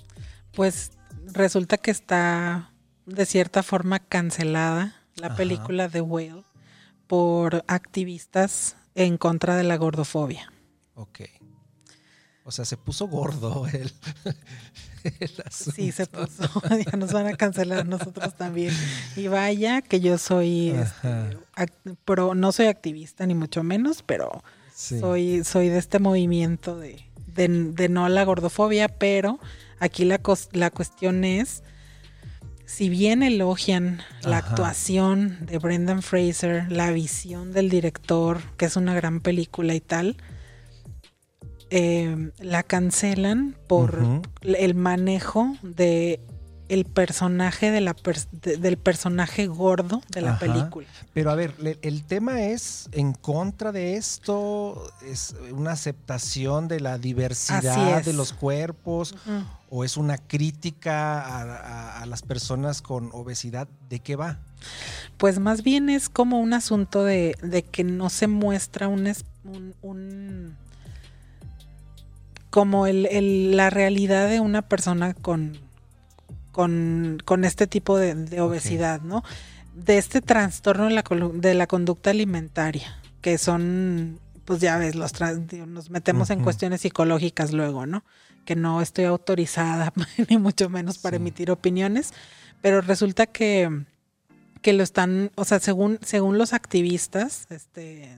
Pues 0.54 0.92
resulta 1.26 1.78
que 1.78 1.92
está 1.92 2.72
de 3.06 3.26
cierta 3.26 3.64
forma 3.64 4.00
cancelada 4.00 4.96
la 5.16 5.36
película 5.36 5.90
The 5.90 6.02
Whale 6.02 6.44
por 7.08 7.64
activistas 7.68 8.76
en 8.96 9.18
contra 9.18 9.56
de 9.56 9.64
la 9.64 9.78
gordofobia. 9.78 10.52
Ok. 10.96 11.22
O 12.48 12.52
sea, 12.52 12.64
se 12.64 12.78
puso 12.78 13.10
gordo 13.10 13.68
el, 13.74 13.92
Sí, 15.52 15.92
se 15.92 16.06
puso. 16.06 16.50
ya 16.86 16.98
nos 16.98 17.12
van 17.12 17.28
a 17.28 17.36
cancelar 17.36 17.86
nosotros 17.86 18.36
también. 18.36 18.74
Y 19.18 19.28
vaya 19.28 19.82
que 19.82 20.00
yo 20.00 20.18
soy, 20.18 20.70
este, 20.70 21.38
no 22.36 22.52
soy 22.54 22.68
activista 22.68 23.26
ni 23.26 23.36
mucho 23.36 23.64
menos, 23.64 24.02
pero 24.02 24.44
soy, 24.74 25.44
soy 25.44 25.68
de 25.68 25.78
este 25.78 26.00
movimiento 26.00 26.80
de, 26.80 27.04
de, 27.26 27.90
no 27.90 28.08
la 28.08 28.24
gordofobia, 28.24 28.88
pero 28.88 29.40
aquí 29.80 30.06
la, 30.06 30.22
la 30.54 30.72
cuestión 30.72 31.26
es, 31.26 31.64
si 32.66 32.88
bien 32.88 33.24
elogian 33.24 34.02
la 34.24 34.38
actuación 34.38 35.46
de 35.46 35.58
Brendan 35.58 36.02
Fraser, 36.02 36.72
la 36.72 36.92
visión 36.92 37.52
del 37.52 37.70
director, 37.70 38.40
que 38.56 38.66
es 38.66 38.78
una 38.78 38.94
gran 38.94 39.20
película 39.20 39.76
y 39.76 39.82
tal, 39.82 40.16
eh, 41.70 42.32
la 42.40 42.64
cancelan 42.64 43.56
por 43.68 44.22
el 44.42 44.76
manejo 44.76 45.56
de 45.62 46.22
el 46.70 46.86
personaje 46.86 47.72
de 47.72 47.82
la 47.82 47.96
del 48.32 48.78
personaje 48.78 49.48
gordo 49.48 50.02
de 50.10 50.22
la 50.22 50.38
película. 50.38 50.88
Pero 51.14 51.32
a 51.32 51.36
ver, 51.36 51.54
el 51.82 52.04
tema 52.06 52.42
es 52.42 52.90
en 52.92 53.14
contra 53.14 53.72
de 53.72 53.96
esto, 53.96 54.92
es 55.06 55.36
una 55.52 55.72
aceptación 55.72 56.68
de 56.68 56.80
la 56.80 56.98
diversidad 56.98 58.04
de 58.04 58.14
los 58.14 58.34
cuerpos 58.34 59.16
o 59.70 59.84
es 59.84 59.98
una 59.98 60.18
crítica 60.18 62.02
a, 62.02 62.06
las 62.06 62.22
personas 62.22 62.82
con 62.82 63.10
obesidad. 63.14 63.68
¿De 63.90 64.00
qué 64.00 64.16
va? 64.16 64.40
Pues 65.18 65.40
más 65.40 65.64
bien 65.64 65.90
es 65.90 66.10
como 66.10 66.40
un 66.40 66.54
asunto 66.54 67.04
de, 67.04 67.66
que 67.72 67.84
no 67.84 68.10
se 68.10 68.28
muestra 68.28 68.88
un, 68.88 69.14
un 69.82 70.58
como 72.58 72.88
el, 72.88 73.56
la 73.56 73.70
realidad 73.70 74.28
de 74.28 74.40
una 74.40 74.64
persona 74.64 75.14
con, 75.14 75.60
con, 76.52 77.44
este 77.44 77.68
tipo 77.68 78.00
de, 78.00 78.42
obesidad, 78.42 79.00
¿no? 79.02 79.24
De 79.76 80.00
este 80.00 80.24
trastorno 80.24 80.86
de 80.86 80.90
la, 80.90 81.04
de 81.36 81.54
la 81.54 81.68
conducta 81.68 82.10
alimentaria, 82.10 83.00
que 83.22 83.38
son, 83.38 84.20
pues 84.44 84.60
ya 84.60 84.80
ves, 84.80 84.96
los 84.96 85.12
nos 85.68 85.92
metemos 85.92 86.32
en 86.32 86.42
cuestiones 86.42 86.82
psicológicas 86.82 87.54
luego, 87.54 87.86
¿no? 87.86 88.04
Que 88.44 88.56
no 88.56 88.82
estoy 88.82 89.06
autorizada, 89.06 89.94
ni 90.28 90.40
mucho 90.40 90.68
menos 90.68 90.98
para 90.98 91.18
emitir 91.18 91.52
opiniones, 91.52 92.12
pero 92.64 92.82
resulta 92.82 93.28
que, 93.28 93.84
que 94.64 94.74
lo 94.74 94.82
están, 94.82 95.30
o 95.36 95.46
sea, 95.46 95.60
según, 95.60 96.00
según 96.02 96.40
los 96.40 96.54
activistas, 96.54 97.46
este, 97.52 98.18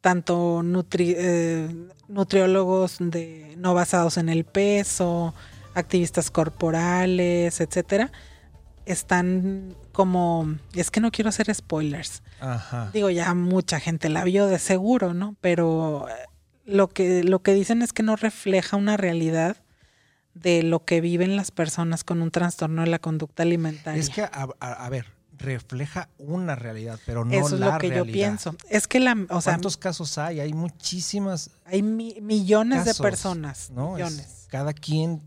tanto 0.00 0.62
eh, 0.98 1.68
nutriólogos 2.08 2.96
de, 3.00 3.54
no 3.58 3.74
basados 3.74 4.16
en 4.16 4.28
el 4.28 4.44
peso, 4.44 5.34
activistas 5.74 6.30
corporales, 6.30 7.60
etcétera, 7.60 8.10
están 8.86 9.76
como, 9.92 10.56
es 10.74 10.90
que 10.90 11.00
no 11.00 11.10
quiero 11.10 11.28
hacer 11.28 11.54
spoilers. 11.54 12.22
Digo, 12.92 13.10
ya 13.10 13.34
mucha 13.34 13.78
gente 13.78 14.08
la 14.08 14.24
vio 14.24 14.46
de 14.46 14.58
seguro, 14.58 15.12
¿no? 15.14 15.36
Pero 15.40 16.08
eh, 16.08 16.12
lo 16.64 16.88
que, 16.88 17.22
lo 17.22 17.42
que 17.42 17.52
dicen 17.52 17.82
es 17.82 17.92
que 17.92 18.02
no 18.02 18.16
refleja 18.16 18.76
una 18.76 18.96
realidad 18.96 19.58
de 20.34 20.62
lo 20.62 20.84
que 20.84 21.00
viven 21.00 21.36
las 21.36 21.50
personas 21.50 22.04
con 22.04 22.22
un 22.22 22.30
trastorno 22.30 22.82
de 22.82 22.88
la 22.88 22.98
conducta 22.98 23.42
alimentaria. 23.42 24.00
Es 24.00 24.10
que, 24.10 24.22
a 24.22 24.88
ver, 24.88 25.06
refleja 25.40 26.08
una 26.18 26.54
realidad, 26.54 27.00
pero 27.06 27.24
no 27.24 27.32
Eso 27.32 27.54
es 27.54 27.60
lo 27.60 27.78
que 27.78 27.88
yo 27.88 28.04
pienso. 28.04 28.54
Es 28.68 28.86
que 28.86 29.00
la, 29.00 29.16
o 29.30 29.40
sea, 29.40 29.54
¿cuántos 29.54 29.76
casos 29.76 30.18
hay? 30.18 30.40
Hay 30.40 30.52
muchísimas. 30.52 31.50
Hay 31.64 31.82
millones 31.82 32.84
de 32.84 32.94
personas. 32.94 33.70
¿no? 33.70 33.94
Millones. 33.94 34.46
cada 34.48 34.72
quien 34.72 35.22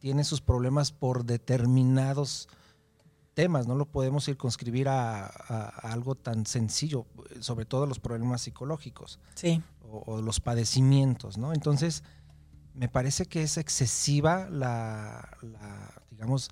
tiene 0.00 0.24
sus 0.24 0.40
problemas 0.40 0.92
por 0.92 1.24
determinados 1.24 2.48
temas. 3.34 3.66
No 3.66 3.74
lo 3.74 3.86
podemos 3.86 4.24
circunscribir 4.24 4.88
a, 4.88 5.26
a, 5.26 5.68
algo 5.92 6.14
tan 6.14 6.44
sencillo, 6.44 7.06
sobre 7.40 7.64
todo 7.64 7.86
los 7.86 8.00
problemas 8.00 8.42
psicológicos. 8.42 9.18
Sí. 9.34 9.62
O, 9.90 10.02
o 10.06 10.22
los 10.22 10.40
padecimientos, 10.40 11.38
¿no? 11.38 11.52
Entonces, 11.52 12.02
me 12.74 12.88
parece 12.88 13.26
que 13.26 13.42
es 13.42 13.56
excesiva 13.58 14.48
la, 14.50 15.36
la 15.42 16.02
digamos, 16.10 16.50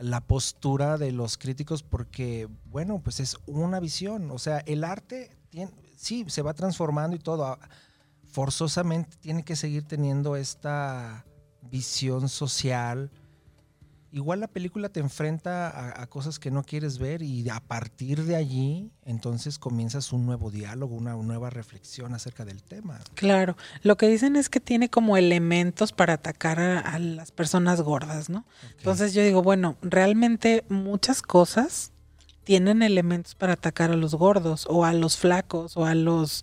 la 0.00 0.20
postura 0.20 0.98
de 0.98 1.12
los 1.12 1.38
críticos 1.38 1.82
porque, 1.82 2.48
bueno, 2.66 3.00
pues 3.02 3.20
es 3.20 3.36
una 3.46 3.80
visión. 3.80 4.30
O 4.30 4.38
sea, 4.38 4.58
el 4.58 4.84
arte 4.84 5.36
sí 5.96 6.24
se 6.28 6.42
va 6.42 6.54
transformando 6.54 7.16
y 7.16 7.20
todo. 7.20 7.58
Forzosamente 8.28 9.16
tiene 9.18 9.44
que 9.44 9.56
seguir 9.56 9.84
teniendo 9.84 10.36
esta 10.36 11.24
visión 11.62 12.28
social 12.28 13.10
igual 14.12 14.40
la 14.40 14.48
película 14.48 14.88
te 14.88 15.00
enfrenta 15.00 16.02
a, 16.02 16.06
cosas 16.06 16.38
que 16.38 16.50
no 16.50 16.62
quieres 16.64 16.98
ver 16.98 17.22
y 17.22 17.48
a 17.48 17.60
partir 17.60 18.24
de 18.24 18.36
allí 18.36 18.90
entonces 19.04 19.58
comienzas 19.58 20.12
un 20.12 20.26
nuevo 20.26 20.50
diálogo, 20.50 20.96
una, 20.96 21.14
nueva 21.14 21.50
reflexión 21.50 22.14
acerca 22.14 22.44
del 22.44 22.62
tema. 22.62 22.98
Claro, 23.14 23.56
lo 23.82 23.96
que 23.96 24.08
dicen 24.08 24.36
es 24.36 24.48
que 24.48 24.60
tiene 24.60 24.88
como 24.88 25.16
elementos 25.16 25.92
para 25.92 26.14
atacar 26.14 26.60
a, 26.60 26.98
las 26.98 27.30
personas 27.30 27.80
gordas, 27.82 28.28
¿no? 28.28 28.44
Entonces 28.78 29.14
yo 29.14 29.22
digo, 29.22 29.42
bueno, 29.42 29.76
realmente 29.82 30.64
muchas 30.68 31.22
cosas 31.22 31.92
tienen 32.44 32.82
elementos 32.82 33.34
para 33.34 33.52
atacar 33.52 33.90
a 33.90 33.96
los 33.96 34.14
gordos 34.14 34.66
o 34.68 34.84
a 34.84 34.92
los 34.92 35.16
flacos 35.16 35.76
o 35.76 35.86
a 35.86 35.94
los 35.94 36.42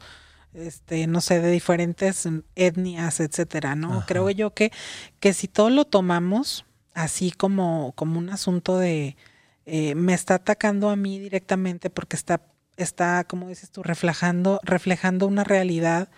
este, 0.53 1.05
no 1.05 1.21
sé, 1.21 1.39
de 1.39 1.51
diferentes 1.51 2.27
etnias, 2.55 3.19
etcétera, 3.19 3.75
¿no? 3.75 4.03
Creo 4.07 4.29
yo 4.31 4.53
que, 4.53 4.71
que 5.19 5.33
si 5.33 5.47
todo 5.47 5.69
lo 5.69 5.85
tomamos 5.85 6.65
así 6.97 7.29
como, 7.29 7.93
como 7.95 8.17
un 8.17 8.31
asunto 8.31 8.79
de 8.79 9.15
eh, 9.67 9.93
me 9.93 10.15
está 10.15 10.35
atacando 10.35 10.89
a 10.89 10.95
mí 10.95 11.19
directamente 11.19 11.91
porque 11.91 12.15
está, 12.15 12.41
está, 12.75 13.23
como 13.23 13.49
dices 13.49 13.69
tú, 13.69 13.83
reflejando, 13.83 14.59
reflejando 14.63 15.27
una 15.27 15.43
realidad 15.43 16.09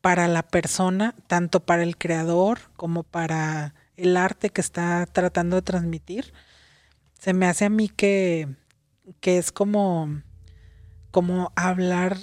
para 0.00 0.28
la 0.28 0.44
persona, 0.44 1.16
tanto 1.26 1.60
para 1.60 1.82
el 1.82 1.98
creador 1.98 2.60
como 2.76 3.02
para 3.02 3.74
el 3.96 4.16
arte 4.16 4.50
que 4.50 4.60
está 4.60 5.04
tratando 5.06 5.56
de 5.56 5.62
transmitir. 5.62 6.32
Se 7.18 7.32
me 7.32 7.46
hace 7.46 7.64
a 7.64 7.70
mí 7.70 7.88
que, 7.88 8.48
que 9.18 9.36
es 9.36 9.50
como, 9.50 10.22
como 11.10 11.52
hablar 11.56 12.18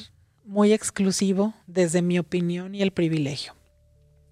muy 0.45 0.71
exclusivo 0.71 1.53
desde 1.67 2.01
mi 2.01 2.19
opinión 2.19 2.73
y 2.73 2.83
el 2.83 2.91
privilegio. 2.91 3.53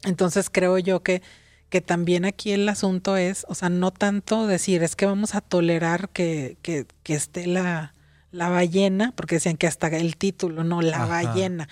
Entonces 0.05 0.49
creo 0.49 0.77
yo 0.77 1.03
que, 1.03 1.21
que 1.69 1.81
también 1.81 2.25
aquí 2.25 2.51
el 2.51 2.67
asunto 2.67 3.15
es, 3.17 3.45
o 3.47 3.55
sea, 3.55 3.69
no 3.69 3.91
tanto 3.91 4.47
decir 4.47 4.83
es 4.83 4.95
que 4.95 5.05
vamos 5.05 5.35
a 5.35 5.41
tolerar 5.41 6.09
que, 6.09 6.57
que, 6.61 6.85
que 7.03 7.13
esté 7.13 7.47
la, 7.47 7.93
la 8.31 8.49
ballena, 8.49 9.13
porque 9.15 9.35
decían 9.35 9.57
que 9.57 9.67
hasta 9.67 9.87
el 9.87 10.17
título, 10.17 10.63
no, 10.63 10.81
la 10.81 11.05
ballena. 11.05 11.67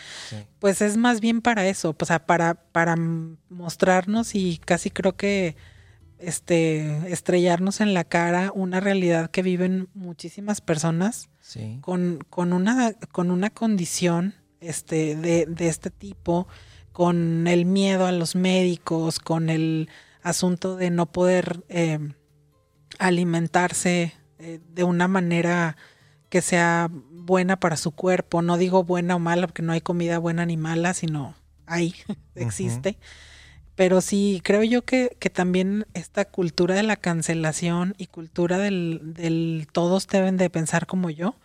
Pues 0.60 0.82
es 0.82 0.98
más 0.98 1.22
bien 1.22 1.42
para 1.42 1.68
eso, 1.68 1.96
o 2.00 2.06
sea, 2.06 2.26
para, 2.26 2.56
para 2.56 2.96
mostrarnos 3.50 4.36
y 4.36 4.60
casi 4.64 4.90
creo 4.90 5.16
que 5.16 5.56
este 6.20 7.14
estrellarnos 7.14 7.80
en 7.80 7.94
la 7.94 8.04
cara 8.04 8.52
una 8.56 8.80
realidad 8.80 9.30
que 9.30 9.44
viven 9.44 9.88
muchísimas 9.94 10.62
personas 10.62 11.30
con, 11.82 12.26
con, 12.32 12.54
una, 12.54 12.94
con 13.12 13.30
una 13.30 13.52
condición 13.52 14.34
este, 14.60 15.16
de, 15.16 15.46
de 15.46 15.68
este 15.68 15.92
tipo, 15.92 16.48
con 16.98 17.46
el 17.46 17.66
miedo 17.66 18.08
a 18.08 18.12
los 18.12 18.36
médicos, 18.36 19.20
con 19.20 19.52
el 19.52 19.88
asunto 20.24 20.78
de 20.78 20.90
no 20.90 21.06
poder 21.06 21.64
eh, 21.70 22.00
alimentarse 22.98 24.16
eh, 24.40 24.60
de 24.74 24.84
una 24.84 25.08
manera 25.08 25.78
que 26.30 26.42
sea 26.42 26.90
buena 26.92 27.60
para 27.60 27.78
su 27.78 27.92
cuerpo. 27.92 28.42
No 28.42 28.58
digo 28.58 28.84
buena 28.84 29.16
o 29.16 29.20
mala, 29.20 29.46
porque 29.46 29.62
no 29.62 29.74
hay 29.74 29.82
comida 29.82 30.18
buena 30.18 30.48
ni 30.48 30.58
mala, 30.58 30.96
sino 30.96 31.36
hay, 31.68 31.94
existe. 32.34 32.98
Pero 33.76 34.02
sí, 34.02 34.42
creo 34.44 34.64
yo 34.64 34.84
que, 34.84 35.16
que, 35.20 35.30
también 35.30 35.86
esta 35.94 36.26
cultura 36.26 36.74
de 36.74 36.82
la 36.82 36.96
cancelación 36.96 37.94
y 38.00 38.08
cultura 38.08 38.58
del, 38.58 39.14
del 39.14 39.68
todos 39.72 40.08
deben 40.08 40.38
de 40.38 40.50
pensar 40.50 40.88
como 40.88 41.12
yo, 41.12 41.36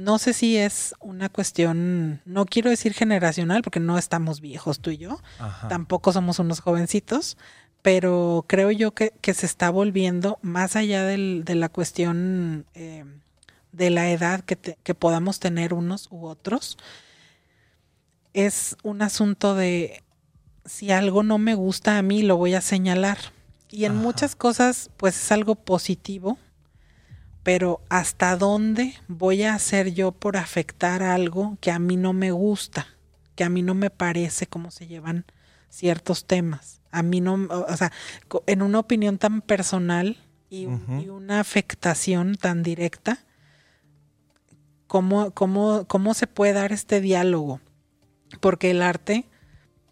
no 0.00 0.18
sé 0.18 0.32
si 0.32 0.56
es 0.56 0.94
una 0.98 1.28
cuestión, 1.28 2.22
no 2.24 2.46
quiero 2.46 2.70
decir 2.70 2.94
generacional, 2.94 3.62
porque 3.62 3.80
no 3.80 3.98
estamos 3.98 4.40
viejos 4.40 4.80
tú 4.80 4.90
y 4.90 4.96
yo, 4.96 5.20
tampoco 5.68 6.12
somos 6.12 6.38
unos 6.38 6.60
jovencitos, 6.60 7.36
pero 7.82 8.46
creo 8.48 8.70
yo 8.70 8.92
que, 8.92 9.12
que 9.20 9.34
se 9.34 9.44
está 9.44 9.68
volviendo 9.68 10.38
más 10.40 10.74
allá 10.74 11.04
del, 11.04 11.44
de 11.44 11.54
la 11.54 11.68
cuestión 11.68 12.64
eh, 12.74 13.04
de 13.72 13.90
la 13.90 14.10
edad 14.10 14.40
que, 14.40 14.56
que 14.56 14.94
podamos 14.94 15.38
tener 15.38 15.74
unos 15.74 16.08
u 16.10 16.26
otros, 16.26 16.78
es 18.32 18.76
un 18.82 19.02
asunto 19.02 19.54
de 19.54 20.02
si 20.64 20.92
algo 20.92 21.22
no 21.22 21.36
me 21.36 21.54
gusta 21.54 21.98
a 21.98 22.02
mí, 22.02 22.22
lo 22.22 22.38
voy 22.38 22.54
a 22.54 22.62
señalar. 22.62 23.18
Y 23.68 23.84
en 23.84 23.96
muchas 23.96 24.34
cosas, 24.34 24.90
pues 24.96 25.16
es 25.16 25.30
algo 25.32 25.56
positivo, 25.56 26.38
pero 27.52 27.80
¿hasta 27.88 28.36
dónde 28.36 28.94
voy 29.08 29.42
a 29.42 29.54
hacer 29.54 29.92
yo 29.92 30.12
por 30.12 30.36
afectar 30.36 31.02
algo 31.02 31.58
que 31.60 31.72
a 31.72 31.80
mí 31.80 31.96
no 31.96 32.12
me 32.12 32.30
gusta, 32.30 32.86
que 33.34 33.42
a 33.42 33.48
mí 33.48 33.60
no 33.60 33.74
me 33.74 33.90
parece 33.90 34.46
cómo 34.46 34.70
se 34.70 34.86
llevan 34.86 35.24
ciertos 35.68 36.28
temas? 36.28 36.80
A 36.92 37.02
mí 37.02 37.20
no, 37.20 37.48
o 37.50 37.76
sea, 37.76 37.90
en 38.46 38.62
una 38.62 38.78
opinión 38.78 39.18
tan 39.18 39.42
personal 39.42 40.16
y, 40.48 40.68
y 41.00 41.08
una 41.08 41.40
afectación 41.40 42.36
tan 42.36 42.62
directa, 42.62 43.18
cómo, 44.86 45.32
cómo, 45.32 45.86
cómo 45.88 46.14
se 46.14 46.28
puede 46.28 46.52
dar 46.52 46.70
este 46.70 47.00
diálogo. 47.00 47.58
Porque 48.38 48.70
el 48.70 48.80
arte, 48.80 49.26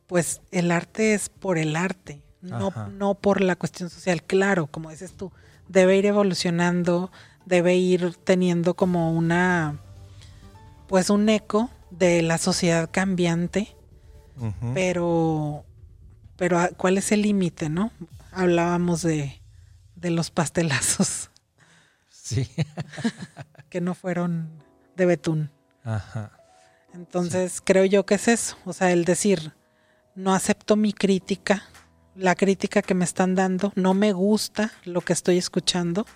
pues 0.07 0.43
el 0.53 0.71
arte 0.71 1.13
es 1.13 1.29
por 1.29 1.59
el 1.59 1.75
arte, 1.75 2.23
no, 2.41 2.73
no 2.93 3.17
por 3.17 3.41
la 3.41 3.57
cuestión 3.57 3.91
social. 3.91 4.23
Claro, 4.23 4.69
como 4.69 4.91
dices 4.91 5.15
tú, 5.15 5.33
debe 5.67 5.97
ir 5.97 6.07
evolucionando, 6.07 7.11
debe 7.49 7.75
ir 7.77 8.15
teniendo 8.25 8.75
como 8.75 9.13
una, 9.13 9.81
pues 10.87 11.11
un 11.11 11.29
eco 11.29 11.71
de 11.91 12.23
la 12.23 12.39
sociedad 12.39 12.89
cambiante, 12.93 13.75
pero, 14.75 15.65
pero 16.37 16.59
ah, 16.59 16.71
¿cuál 16.77 16.99
es 16.99 17.11
el 17.11 17.23
límite, 17.23 17.69
no? 17.69 17.91
Hablábamos 18.31 19.03
de, 19.03 19.41
de 19.97 20.11
los 20.11 20.31
pastelazos. 20.31 21.31
Sí. 22.11 22.49
que 23.71 23.81
no 23.81 23.95
fueron 23.95 24.51
de 24.97 25.07
betún. 25.07 25.51
Ajá. 25.83 26.33
Entonces 26.95 27.61
creo 27.65 27.85
yo 27.85 28.07
que 28.07 28.15
es 28.15 28.29
eso, 28.29 28.57
o 28.65 28.73
sea, 28.73 28.93
el 28.93 29.05
decir, 29.05 29.53
no 30.15 30.35
acepto 30.35 30.77
mi 30.77 30.93
crítica, 30.93 31.65
la 32.15 32.35
crítica 32.35 32.83
que 32.83 32.95
me 32.95 33.05
están 33.05 33.35
dando, 33.35 33.73
no 33.77 33.95
me 33.95 34.13
gusta 34.13 34.73
lo 34.85 35.01
que 35.01 35.13
estoy 35.13 35.39
escuchando, 35.39 36.07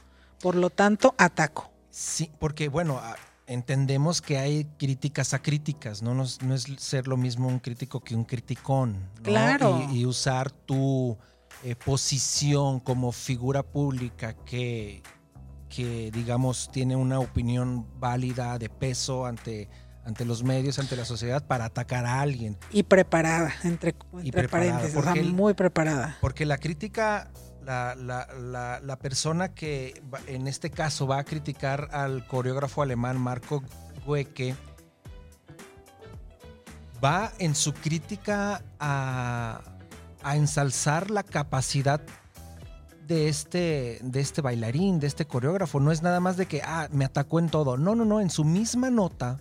por 0.43 0.57
lo 0.57 0.71
tanto, 0.71 1.15
ataco. 1.17 1.71
Sí, 1.91 2.31
porque 2.39 2.69
bueno, 2.69 3.01
entendemos 3.47 4.21
que 4.21 4.39
hay 4.39 4.65
críticas 4.79 5.35
a 5.35 5.41
críticas, 5.41 6.03
¿no? 6.03 6.15
No, 6.15 6.25
es, 6.25 6.39
ser 6.79 7.07
lo 7.07 7.17
mismo 7.17 7.49
un 7.49 7.59
crítico 7.59 8.01
que 8.01 8.15
un 8.15 8.25
criticón. 8.25 8.97
Claro. 9.23 9.89
Y, 9.93 10.05
usar 10.05 10.51
tu 10.51 11.17
eh, 11.63 11.77
posición 11.77 12.81
como 12.81 13.13
figura 13.13 13.63
pública 13.63 14.35
que, 14.35 15.03
que 15.69 16.11
digamos 16.13 16.71
tiene 16.73 16.97
una 16.97 17.21
opinión 17.21 17.87
válida 18.01 18.59
de 18.59 18.69
peso 18.69 19.27
ante, 19.27 19.69
ante 20.05 20.25
los 20.25 20.43
medios, 20.43 20.79
ante 20.79 20.97
la 20.97 21.05
sociedad 21.05 21.47
para 21.47 21.67
atacar 21.67 22.07
a 22.07 22.21
alguien. 22.21 22.57
Y 22.71 22.83
preparada, 22.83 23.53
entre, 23.65 23.95
paréntesis, 24.49 25.33
muy 25.33 25.55
preparada. 25.55 26.17
Porque 26.21 26.47
la 26.47 26.59
crítica, 26.59 27.31
la, 27.65 27.95
la, 27.95 28.81
la, 28.81 28.97
persona 28.99 29.55
que 29.55 30.03
en 30.27 30.47
este 30.49 30.71
caso 30.71 31.07
va 31.07 31.19
a 31.19 31.25
criticar 31.25 31.89
al 31.93 32.27
coreógrafo 32.27 32.83
alemán 32.83 33.21
Marco 33.21 33.63
Goecke, 34.07 34.55
va 37.03 37.33
en 37.39 37.55
su 37.55 37.73
crítica 37.73 38.63
a, 38.79 39.61
a 40.23 40.37
ensalzar 40.37 41.11
la 41.11 41.23
capacidad 41.23 42.01
de 43.07 43.29
este, 43.29 43.99
de 44.03 44.21
este 44.21 44.41
bailarín, 44.41 45.01
de 45.01 45.07
este 45.07 45.27
coreógrafo. 45.27 45.81
No 45.81 45.93
es 45.93 46.03
nada 46.03 46.21
más 46.21 46.37
de 46.37 46.47
que, 46.47 46.63
ah, 46.63 46.89
me 46.93 47.05
atacó 47.05 47.39
en 47.39 47.49
todo. 47.49 47.77
No, 47.77 47.95
no, 47.95 48.05
no. 48.05 48.21
En 48.21 48.31
su 48.31 48.45
misma 48.45 48.91
nota, 48.91 49.41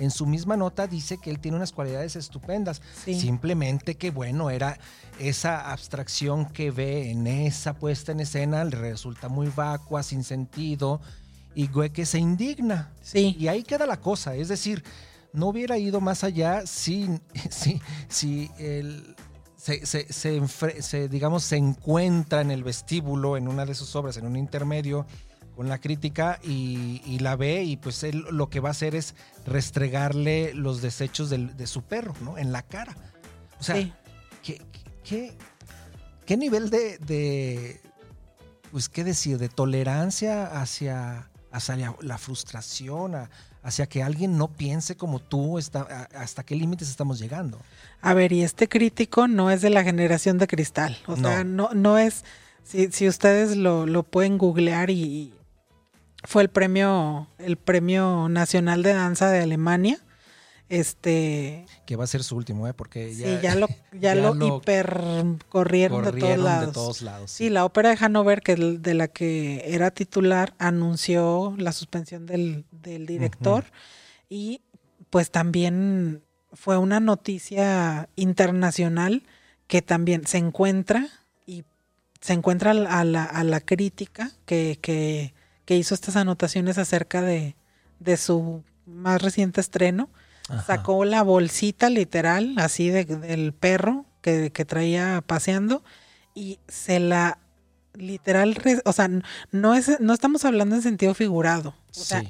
en 0.00 0.10
su 0.10 0.26
misma 0.26 0.56
nota 0.56 0.86
dice 0.86 1.18
que 1.18 1.30
él 1.30 1.38
tiene 1.38 1.58
unas 1.58 1.72
cualidades 1.72 2.16
estupendas. 2.16 2.80
Simplemente 3.04 3.96
que, 3.96 4.10
bueno, 4.10 4.50
era 4.50 4.78
esa 5.18 5.70
abstracción 5.70 6.46
que 6.46 6.70
ve 6.70 7.10
en 7.10 7.26
esa 7.26 7.74
puesta 7.74 8.12
en 8.12 8.20
escena, 8.20 8.64
le 8.64 8.76
resulta 8.76 9.28
muy 9.28 9.48
vacua, 9.54 10.02
sin 10.02 10.24
sentido, 10.24 11.00
y 11.54 11.68
que 11.90 12.06
se 12.06 12.18
indigna. 12.18 12.92
Sí. 13.02 13.36
Y 13.38 13.48
ahí 13.48 13.62
queda 13.62 13.86
la 13.86 14.00
cosa. 14.00 14.34
Es 14.34 14.48
decir, 14.48 14.82
no 15.34 15.48
hubiera 15.48 15.76
ido 15.76 16.00
más 16.00 16.24
allá 16.24 16.66
si, 16.66 17.08
si, 17.50 17.80
si 18.08 18.50
el 18.58 19.14
se, 19.60 21.08
digamos, 21.08 21.44
se 21.44 21.56
encuentra 21.56 22.40
en 22.40 22.50
el 22.50 22.64
vestíbulo, 22.64 23.36
en 23.36 23.46
una 23.46 23.66
de 23.66 23.74
sus 23.74 23.94
obras, 23.94 24.16
en 24.16 24.26
un 24.26 24.36
intermedio, 24.36 25.06
con 25.60 25.68
la 25.68 25.78
crítica 25.78 26.40
y, 26.42 27.18
la 27.18 27.36
ve 27.36 27.64
y 27.64 27.76
pues 27.76 28.02
él 28.02 28.24
lo 28.30 28.48
que 28.48 28.60
va 28.60 28.70
a 28.70 28.72
hacer 28.72 28.94
es 28.94 29.14
restregarle 29.44 30.54
los 30.54 30.80
desechos 30.80 31.28
de 31.28 31.66
su 31.66 31.82
perro, 31.82 32.14
¿no? 32.22 32.38
En 32.38 32.50
la 32.50 32.62
cara. 32.62 32.96
O 33.58 33.62
sea, 33.62 33.76
¿qué, 34.42 35.36
qué, 36.24 36.36
nivel 36.38 36.70
de, 36.70 37.78
pues, 38.72 38.88
¿qué 38.88 39.04
decir? 39.04 39.36
De 39.36 39.50
tolerancia 39.50 40.46
hacia, 40.62 41.28
hacia 41.52 41.94
la, 42.00 42.16
frustración, 42.16 43.28
hacia 43.62 43.86
que 43.86 44.02
alguien 44.02 44.38
no 44.38 44.48
piense 44.48 44.96
como 44.96 45.20
tú, 45.20 45.58
está, 45.58 46.08
hasta 46.14 46.42
qué 46.42 46.54
límites 46.56 46.88
estamos 46.88 47.18
llegando. 47.18 47.60
A 48.00 48.14
ver, 48.14 48.32
y 48.32 48.44
este 48.44 48.66
crítico 48.66 49.28
no 49.28 49.50
es 49.50 49.60
de 49.60 49.68
la 49.68 49.84
generación 49.84 50.38
de 50.38 50.46
cristal. 50.46 50.96
O 51.06 51.16
sea, 51.16 51.44
no, 51.44 51.68
no 51.74 51.98
es. 51.98 52.24
Si, 52.64 52.90
si 52.92 53.08
ustedes 53.08 53.58
lo, 53.58 53.84
lo, 53.84 54.04
pueden 54.04 54.38
googlear 54.38 54.88
y 54.88 55.34
fue 56.24 56.42
el 56.42 56.48
premio, 56.50 57.28
el 57.38 57.56
premio 57.56 58.28
nacional 58.28 58.82
de 58.82 58.94
danza 58.94 59.30
de 59.30 59.40
Alemania. 59.40 59.98
Este. 60.68 61.66
Que 61.84 61.96
va 61.96 62.04
a 62.04 62.06
ser 62.06 62.22
su 62.22 62.36
último, 62.36 62.68
¿eh? 62.68 62.74
Porque 62.74 63.12
ya. 63.14 63.26
Sí, 63.26 63.38
ya 63.42 63.54
lo, 63.56 63.66
ya, 64.00 64.14
lo, 64.14 64.36
hipercorrieron 64.36 66.04
de 66.04 66.12
todos 66.12 66.38
lados. 66.38 66.66
De 66.66 66.72
todos 66.72 67.02
lados 67.02 67.30
sí. 67.32 67.50
la 67.50 67.64
ópera 67.64 67.90
de 67.90 68.04
Hanover, 68.04 68.40
que 68.40 68.54
de 68.54 68.94
la 68.94 69.08
que 69.08 69.64
era 69.66 69.90
titular, 69.90 70.54
anunció 70.58 71.54
la 71.58 71.72
suspensión 71.72 72.26
del, 72.26 72.64
del 72.70 73.06
director. 73.06 73.64
Y 74.28 74.62
pues 75.10 75.32
también 75.32 76.22
fue 76.52 76.78
una 76.78 77.00
noticia 77.00 78.08
internacional 78.14 79.24
que 79.66 79.82
también 79.82 80.26
se 80.26 80.38
encuentra 80.38 81.08
y 81.46 81.64
se 82.20 82.32
encuentra 82.32 82.70
a 82.70 83.04
la, 83.04 83.24
a 83.24 83.44
la 83.44 83.60
crítica 83.60 84.30
que, 84.46 84.78
que, 84.80 85.34
que 85.70 85.76
hizo 85.76 85.94
estas 85.94 86.16
anotaciones 86.16 86.78
acerca 86.78 87.22
de, 87.22 87.54
de 88.00 88.16
su 88.16 88.64
más 88.86 89.22
reciente 89.22 89.60
estreno. 89.60 90.08
Sacó 90.66 91.04
la 91.04 91.22
bolsita 91.22 91.90
literal, 91.90 92.56
así 92.58 92.90
de, 92.90 93.04
del 93.04 93.52
perro 93.52 94.04
que, 94.20 94.50
que 94.50 94.64
traía 94.64 95.22
paseando 95.24 95.84
y 96.34 96.58
se 96.66 96.98
la 96.98 97.38
literal, 97.94 98.60
o 98.84 98.92
sea, 98.92 99.08
no 99.52 99.74
es, 99.74 100.00
no 100.00 100.12
estamos 100.12 100.44
hablando 100.44 100.74
en 100.74 100.82
sentido 100.82 101.14
figurado. 101.14 101.76
O 101.96 102.02
sea, 102.02 102.24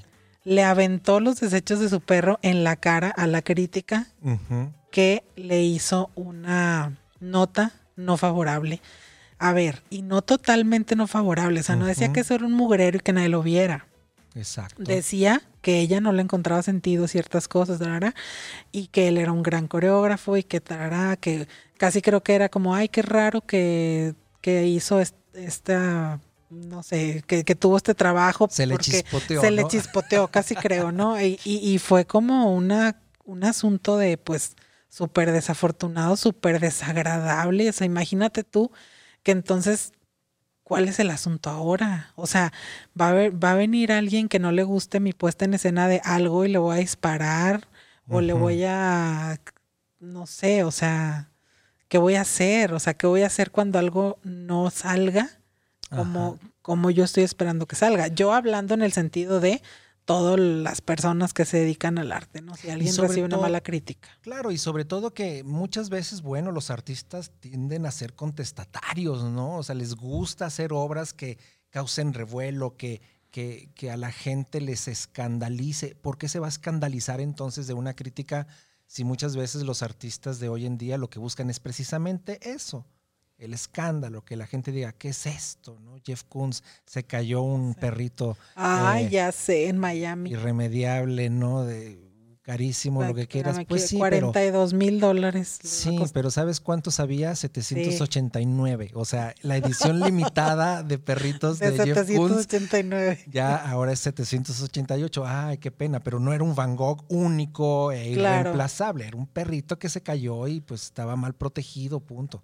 le 0.45 0.63
aventó 0.63 1.19
los 1.19 1.41
desechos 1.41 1.81
de 1.81 1.89
su 1.89 2.03
perro 2.03 2.39
en 2.43 2.63
la 2.63 2.77
cara 2.77 3.09
a 3.09 3.27
la 3.27 3.41
crítica 3.41 4.07
que 4.93 5.25
le 5.37 5.63
hizo 5.63 6.11
una 6.15 6.99
nota 7.21 7.73
no 7.97 8.19
favorable. 8.19 8.83
A 9.41 9.55
ver, 9.55 9.83
y 9.89 10.03
no 10.03 10.21
totalmente 10.21 10.95
no 10.97 11.07
favorable. 11.07 11.61
O 11.61 11.63
sea, 11.63 11.75
no 11.75 11.87
decía 11.87 12.13
que 12.13 12.21
eso 12.21 12.35
era 12.35 12.45
un 12.45 12.53
mugrero 12.53 12.99
y 12.99 13.01
que 13.01 13.15
nadie 13.15 13.31
lo 13.31 13.43
viera. 13.43 13.87
Exacto. 14.35 14.83
Decía 14.83 15.41
que 15.63 15.81
ella 15.81 16.03
no 16.03 16.13
le 16.13 16.21
encontraba 16.21 16.63
sentido 16.63 17.09
ciertas 17.09 17.49
cosas, 17.49 17.81
y 18.71 18.89
que 18.89 19.09
él 19.09 19.17
era 19.17 19.33
un 19.33 19.43
gran 19.43 19.67
coreógrafo 19.67 20.37
y 20.37 20.43
que 20.43 20.63
que 21.21 21.49
casi 21.79 22.03
creo 22.03 22.23
que 22.23 22.35
era 22.35 22.51
como, 22.51 22.75
ay, 22.75 22.91
qué 22.91 23.01
raro 23.01 23.41
que, 23.41 24.15
que 24.43 24.67
hizo 24.67 25.01
esta 25.01 26.21
no 26.51 26.83
sé, 26.83 27.25
que, 27.27 27.43
tuvo 27.55 27.79
este 27.79 27.95
trabajo. 27.95 28.47
Se 28.51 28.67
le 28.67 28.77
chispoteó. 28.77 29.41
Se 29.41 29.51
le 29.51 29.67
chispoteó, 29.69 30.29
casi 30.29 30.55
creo, 30.55 30.93
¿no? 30.93 31.19
Y, 31.19 31.41
y, 31.45 31.79
fue 31.79 32.05
como 32.05 32.55
una, 32.55 33.01
un 33.25 33.45
asunto 33.45 33.97
de, 33.97 34.19
pues, 34.19 34.57
súper 34.91 35.33
desafortunado, 35.33 36.17
súper 36.17 36.61
desagradable. 36.61 37.71
O 37.71 37.73
sea, 37.73 37.87
imagínate 37.87 38.45
tú 38.45 38.71
que 39.23 39.33
entonces, 39.33 39.93
¿cuál 40.63 40.89
es 40.89 40.99
el 40.99 41.11
asunto 41.11 41.51
ahora? 41.51 42.13
O 42.17 42.27
sea, 42.27 42.53
va 42.99 43.11
a, 43.11 43.31
va 43.31 43.53
a 43.53 43.57
venir 43.57 43.93
alguien 43.93 44.29
que 44.29 44.39
no 44.39 44.53
le 44.53 44.63
guste 44.63 45.01
mi 45.01 45.13
puesta 45.13 45.45
en 45.45 45.55
escena 45.55 45.89
de 45.89 46.01
algo 46.05 46.45
y 46.45 46.49
le 46.49 46.59
voy 46.59 46.77
a 46.77 46.81
disparar 46.81 47.69
o 48.09 48.21
le 48.21 48.33
voy 48.33 48.65
a, 48.65 49.39
no 50.01 50.27
sé, 50.27 50.65
o 50.65 50.73
sea, 50.73 51.31
¿qué 51.89 51.99
voy 51.99 52.17
a 52.17 52.23
hacer? 52.23 52.73
O 52.73 52.81
sea, 52.81 52.95
¿qué 52.95 53.07
voy 53.07 53.23
a 53.23 53.29
hacer 53.29 53.53
cuando 53.53 53.79
algo 53.79 54.19
no 54.25 54.71
salga? 54.71 55.31
como, 55.91 56.39
como 56.63 56.91
yo 56.91 57.05
estoy 57.05 57.25
esperando 57.25 57.67
que 57.67 57.77
salga. 57.77 58.09
Yo 58.09 58.33
hablando 58.33 58.75
en 58.75 58.83
el 58.83 58.93
sentido 58.93 59.41
de 59.41 59.61
todas 60.11 60.41
las 60.41 60.81
personas 60.81 61.33
que 61.33 61.45
se 61.45 61.59
dedican 61.59 61.97
al 61.97 62.11
arte, 62.11 62.43
¿no? 62.43 62.57
Si 62.57 62.69
alguien 62.69 62.97
recibe 62.97 63.27
una 63.27 63.37
mala 63.37 63.61
crítica. 63.61 64.09
Claro, 64.23 64.51
y 64.51 64.59
sobre 64.59 64.85
todo 64.85 65.15
que 65.15 65.45
muchas 65.45 65.89
veces, 65.89 66.23
bueno, 66.23 66.51
los 66.51 66.71
artistas 66.71 67.31
tienden 67.39 67.87
a 67.87 67.93
ser 67.93 68.15
contestatarios, 68.15 69.23
¿no? 69.23 69.59
O 69.59 69.63
sea, 69.63 69.77
les 69.77 69.95
gusta 69.95 70.47
hacer 70.47 70.73
obras 70.73 71.13
que 71.13 71.39
causen 71.71 72.13
revuelo, 72.13 72.77
que, 72.77 73.01
que, 73.31 73.71
que 73.77 73.93
a 73.93 73.97
la 73.97 74.11
gente 74.11 74.61
les 74.61 74.89
escandalice. 74.89 75.95
¿Por 75.95 76.19
qué 76.19 76.29
se 76.29 76.41
va 76.41 76.47
a 76.47 76.51
escandalizar 76.51 77.21
entonces 77.21 77.69
de 77.69 77.75
una 77.75 77.95
crítica 77.95 78.49
si 78.87 79.05
muchas 79.05 79.37
veces 79.37 79.63
los 79.63 79.85
artistas 79.85 80.41
de 80.41 80.49
hoy 80.49 80.67
en 80.67 80.77
día 80.77 80.99
lo 80.99 81.09
que 81.09 81.21
buscan 81.21 81.51
es 81.51 81.61
precisamente 81.61 82.51
eso? 82.51 82.85
El 83.41 83.55
escándalo, 83.55 84.25
que 84.25 84.37
la 84.37 84.47
gente 84.47 84.71
diga, 84.71 84.93
¿qué 84.93 85.09
es 85.09 85.27
esto? 85.27 85.79
¿no? 85.81 85.97
Jeff 86.05 86.23
Koons 86.25 86.63
se 86.85 87.05
cayó 87.05 87.43
un 87.43 87.75
perrito. 87.75 88.37
Ah, 88.55 89.01
ya 89.01 89.33
sé, 89.33 89.69
en 89.69 89.79
Miami. 89.79 90.31
Irremediable, 90.31 91.31
¿no? 91.31 91.65
De 91.65 92.11
carísimo, 92.43 93.05
lo 93.05 93.15
que 93.15 93.29
quieras. 93.29 93.59
Pues 93.69 93.89
sí, 93.89 93.97
42 93.97 94.75
mil 94.75 94.99
dólares. 94.99 95.59
Sí, 95.63 95.99
pero 96.13 96.31
¿sabes 96.31 96.61
cuántos 96.61 96.99
había? 96.99 97.35
789. 97.37 98.91
O 98.95 99.05
sea, 99.05 99.35
la 99.43 99.57
edición 99.57 100.01
limitada 100.05 100.83
de 100.83 100.99
perritos 100.99 101.61
de, 101.61 101.71
de 101.71 101.95
Jeff 101.95 102.11
Koons. 102.17 102.49
Ya 103.31 103.57
ahora 103.57 103.93
es 103.93 104.01
788. 104.01 105.25
Ay, 105.27 105.59
qué 105.59 105.71
pena, 105.71 106.01
pero 106.01 106.19
no 106.19 106.33
era 106.33 106.43
un 106.43 106.57
Van 106.57 106.75
Gogh 106.75 107.05
único 107.09 107.93
e 107.93 108.11
irreemplazable. 108.11 109.07
Era 109.07 109.17
un 109.17 109.27
perrito 109.27 109.79
que 109.79 109.89
se 109.89 110.03
cayó 110.03 110.49
y 110.49 110.61
pues 110.61 110.83
estaba 110.85 111.15
mal 111.17 111.35
protegido, 111.35 112.01
punto. 112.01 112.43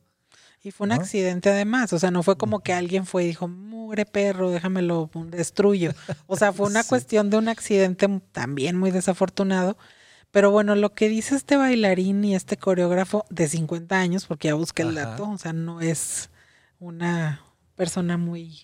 Y 0.66 0.72
fue 0.72 0.88
un 0.88 0.92
accidente 0.92 1.48
además, 1.48 1.92
o 1.92 1.98
sea, 2.00 2.10
no 2.10 2.24
fue 2.24 2.36
como 2.36 2.58
que 2.58 2.72
alguien 2.72 3.06
fue 3.06 3.22
y 3.22 3.28
dijo, 3.28 3.46
mugre 3.46 4.04
perro, 4.04 4.50
déjamelo, 4.50 5.08
destruyo. 5.28 5.92
O 6.26 6.36
sea, 6.36 6.52
fue 6.52 6.66
una 6.66 6.82
cuestión 6.88 7.30
de 7.30 7.36
un 7.36 7.46
accidente 7.46 8.08
también 8.32 8.76
muy 8.76 8.90
desafortunado. 8.90 9.78
Pero 10.32 10.50
bueno, 10.50 10.74
lo 10.74 10.92
que 10.92 11.08
dice 11.08 11.36
este 11.36 11.56
bailarín 11.56 12.24
y 12.24 12.34
este 12.34 12.56
coreógrafo 12.56 13.26
de 13.30 13.46
50 13.46 13.96
años, 13.96 14.26
porque 14.26 14.48
ya 14.48 14.54
busqué 14.54 14.82
el 14.82 14.96
dato, 14.96 15.30
o 15.30 15.38
sea, 15.38 15.52
no 15.52 15.80
es 15.80 16.30
una 16.80 17.42
persona 17.76 18.16
muy, 18.16 18.62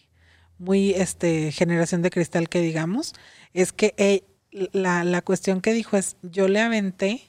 muy, 0.58 0.90
este, 0.94 1.52
generación 1.52 2.02
de 2.02 2.10
cristal 2.10 2.48
que 2.48 2.60
digamos, 2.60 3.12
es 3.54 3.72
que 3.72 3.94
eh, 3.96 4.24
la, 4.72 5.04
la 5.04 5.22
cuestión 5.22 5.60
que 5.60 5.72
dijo 5.72 5.96
es, 5.96 6.16
yo 6.22 6.48
le 6.48 6.60
aventé 6.60 7.22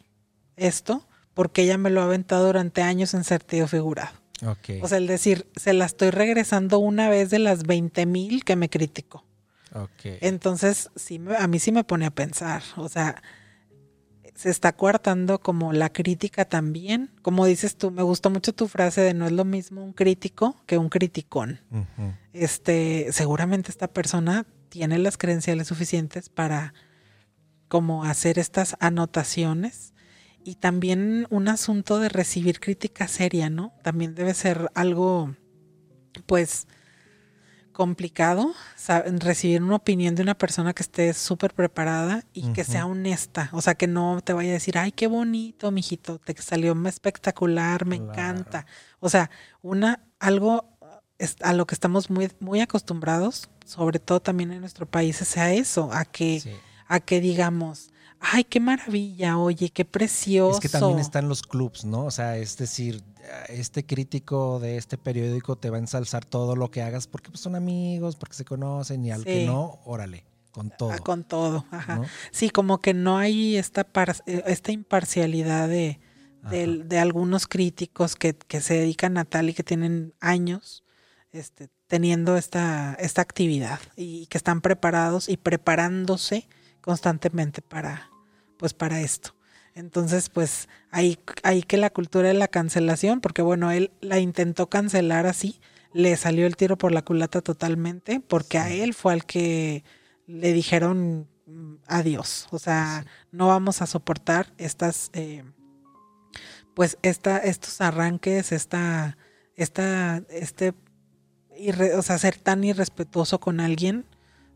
esto 0.56 1.08
porque 1.36 1.62
ella 1.62 1.78
me 1.78 1.92
lo 1.92 2.02
ha 2.02 2.06
aventado 2.06 2.48
durante 2.48 2.82
años 2.82 3.14
en 3.14 3.24
sentido 3.24 3.68
figurado. 3.68 4.23
O 4.82 4.88
sea, 4.88 4.98
el 4.98 5.08
decir, 5.08 5.48
se 5.56 5.74
la 5.74 5.86
estoy 5.86 6.10
regresando 6.10 6.80
una 6.80 7.10
vez 7.10 7.30
de 7.30 7.40
las 7.40 7.64
20 7.64 8.06
mil 8.06 8.44
que 8.44 8.56
me 8.56 8.70
criticó. 8.70 9.26
Entonces, 10.22 10.92
sí, 10.96 11.20
a 11.38 11.48
mí 11.48 11.60
sí 11.60 11.72
me 11.72 11.84
pone 11.84 12.06
a 12.06 12.12
pensar. 12.12 12.62
O 12.78 12.90
sea, 12.90 13.22
se 14.36 14.50
está 14.50 14.74
coartando 14.74 15.40
como 15.40 15.74
la 15.74 15.92
crítica 15.92 16.46
también. 16.46 17.12
Como 17.22 17.46
dices 17.46 17.76
tú, 17.78 17.92
me 17.92 18.04
gustó 18.04 18.30
mucho 18.30 18.54
tu 18.54 18.68
frase 18.68 19.02
de 19.02 19.14
no 19.14 19.26
es 19.26 19.32
lo 19.32 19.46
mismo 19.46 19.84
un 19.84 19.94
crítico 19.94 20.56
que 20.66 20.78
un 20.78 20.90
criticón. 20.90 21.62
Este, 22.34 23.12
seguramente 23.12 23.72
esta 23.72 23.88
persona 23.88 24.46
tiene 24.70 24.98
las 25.00 25.18
credenciales 25.18 25.68
suficientes 25.68 26.30
para 26.30 26.74
como 27.68 28.04
hacer 28.04 28.38
estas 28.38 28.76
anotaciones 28.80 29.93
y 30.44 30.56
también 30.56 31.28
un 31.30 31.48
asunto 31.48 32.00
de 32.00 32.10
recibir 32.10 32.60
crítica 32.60 33.08
seria, 33.08 33.50
¿no? 33.50 33.74
También 33.82 34.16
debe 34.16 34.34
ser 34.34 34.70
algo, 34.76 35.36
pues, 36.26 36.68
complicado 37.74 38.54
recibir 39.20 39.62
una 39.62 39.76
opinión 39.76 40.16
de 40.16 40.22
una 40.22 40.38
persona 40.38 40.74
que 40.74 40.84
esté 40.84 41.14
súper 41.14 41.54
preparada 41.54 42.24
y 42.32 42.54
que 42.54 42.64
sea 42.64 42.86
honesta. 42.86 43.50
O 43.52 43.62
sea, 43.62 43.76
que 43.76 43.88
no 43.88 44.22
te 44.24 44.32
vaya 44.32 44.52
a 44.52 44.54
decir, 44.54 44.78
ay, 44.78 44.92
qué 44.92 45.08
bonito, 45.08 45.72
mijito, 45.72 46.20
te 46.20 46.40
salió 46.42 46.76
espectacular, 46.88 47.86
me 47.86 47.96
encanta. 47.98 48.66
O 49.00 49.10
sea, 49.10 49.30
una, 49.62 50.06
algo 50.20 50.78
a 51.42 51.54
lo 51.54 51.66
que 51.66 51.76
estamos 51.76 52.10
muy, 52.10 52.32
muy 52.40 52.62
acostumbrados, 52.62 53.50
sobre 53.66 54.00
todo 54.00 54.22
también 54.22 54.52
en 54.52 54.62
nuestro 54.62 54.86
país, 54.86 55.18
sea 55.18 55.54
eso, 55.54 55.92
a 55.92 56.06
que, 56.06 56.42
a 56.88 57.00
que 57.00 57.22
digamos, 57.22 57.93
ay, 58.24 58.44
qué 58.46 58.60
maravilla, 58.60 59.38
oye, 59.38 59.70
qué 59.70 59.86
precioso. 59.86 60.58
Es 60.58 60.62
que 60.62 60.70
también 60.70 61.00
están 61.00 61.28
los 61.28 61.44
clubs, 61.44 61.86
¿no? 61.86 62.06
O 62.06 62.12
sea, 62.12 62.38
es 62.38 62.58
decir, 62.58 63.04
este 63.50 63.86
crítico 63.86 64.60
de 64.60 64.78
este 64.78 64.98
periódico 64.98 65.58
te 65.58 65.70
va 65.70 65.78
a 65.78 65.80
ensalzar 65.80 66.26
todo 66.26 66.56
lo 66.56 66.72
que 66.72 66.82
hagas 66.82 67.08
porque 67.08 67.30
pues, 67.30 67.42
son 67.42 67.56
amigos, 67.56 68.16
porque 68.16 68.36
se 68.36 68.46
conocen 68.46 69.06
y 69.06 69.12
al 69.12 69.24
que 69.24 69.46
no, 69.46 69.80
órale, 69.86 70.26
con 70.52 70.70
todo. 70.70 70.92
Ah, 70.92 71.00
con 71.00 71.24
todo, 71.24 71.66
ajá. 71.72 72.02
Sí, 72.32 72.50
como 72.50 72.80
que 72.80 72.94
no 72.94 73.18
hay 73.18 73.58
esta, 73.58 73.88
eh, 74.26 74.44
esta 74.48 74.72
imparcialidad 74.72 75.68
de, 75.68 76.00
de, 76.50 77.00
algunos 77.00 77.48
críticos 77.48 78.16
que, 78.16 78.34
que, 78.34 78.62
se 78.62 78.76
dedican 78.76 79.18
a 79.18 79.26
tal 79.26 79.50
y 79.50 79.54
que 79.54 79.64
tienen 79.64 80.14
años 80.20 80.84
este, 81.32 81.70
teniendo 81.88 82.38
esta, 82.38 82.96
esta 82.96 83.22
actividad 83.22 83.80
y 83.96 84.28
que 84.28 84.38
están 84.38 84.62
preparados 84.62 85.30
y 85.30 85.38
preparándose 85.38 86.48
constantemente 86.82 87.62
para, 87.62 88.10
pues 88.58 88.74
para 88.74 89.02
esto. 89.02 89.36
Entonces, 89.76 90.30
pues 90.30 90.70
ahí, 90.92 91.18
ahí 91.42 91.64
que 91.64 91.78
la 91.78 91.90
cultura 91.90 92.28
de 92.28 92.34
la 92.36 92.48
cancelación, 92.48 93.22
porque 93.22 93.42
bueno, 93.42 93.72
él 93.72 93.92
la 94.02 94.20
intentó 94.20 94.70
cancelar 94.70 95.26
así, 95.26 95.60
le 95.94 96.16
salió 96.16 96.46
el 96.46 96.56
tiro 96.56 96.78
por 96.78 96.92
la 96.92 97.04
culata 97.04 97.42
totalmente, 97.42 98.20
porque 98.20 98.58
a 98.60 98.70
él 98.70 98.94
fue 98.94 99.14
al 99.14 99.26
que 99.26 99.84
le 100.28 100.54
dijeron 100.54 101.28
mm, 101.48 101.76
adiós. 101.88 102.48
O 102.52 102.60
sea, 102.60 103.06
no 103.32 103.48
vamos 103.48 103.82
a 103.82 103.88
soportar 103.88 104.54
estas, 104.58 105.10
eh, 105.14 105.44
pues 106.76 106.98
esta, 107.02 107.38
estos 107.38 107.82
arranques, 107.82 108.52
esta, 108.52 109.18
esta, 109.56 110.24
este, 110.30 110.74
o 111.96 112.02
sea, 112.02 112.18
ser 112.18 112.38
tan 112.38 112.64
irrespetuoso 112.64 113.40
con 113.40 113.60
alguien 113.60 114.06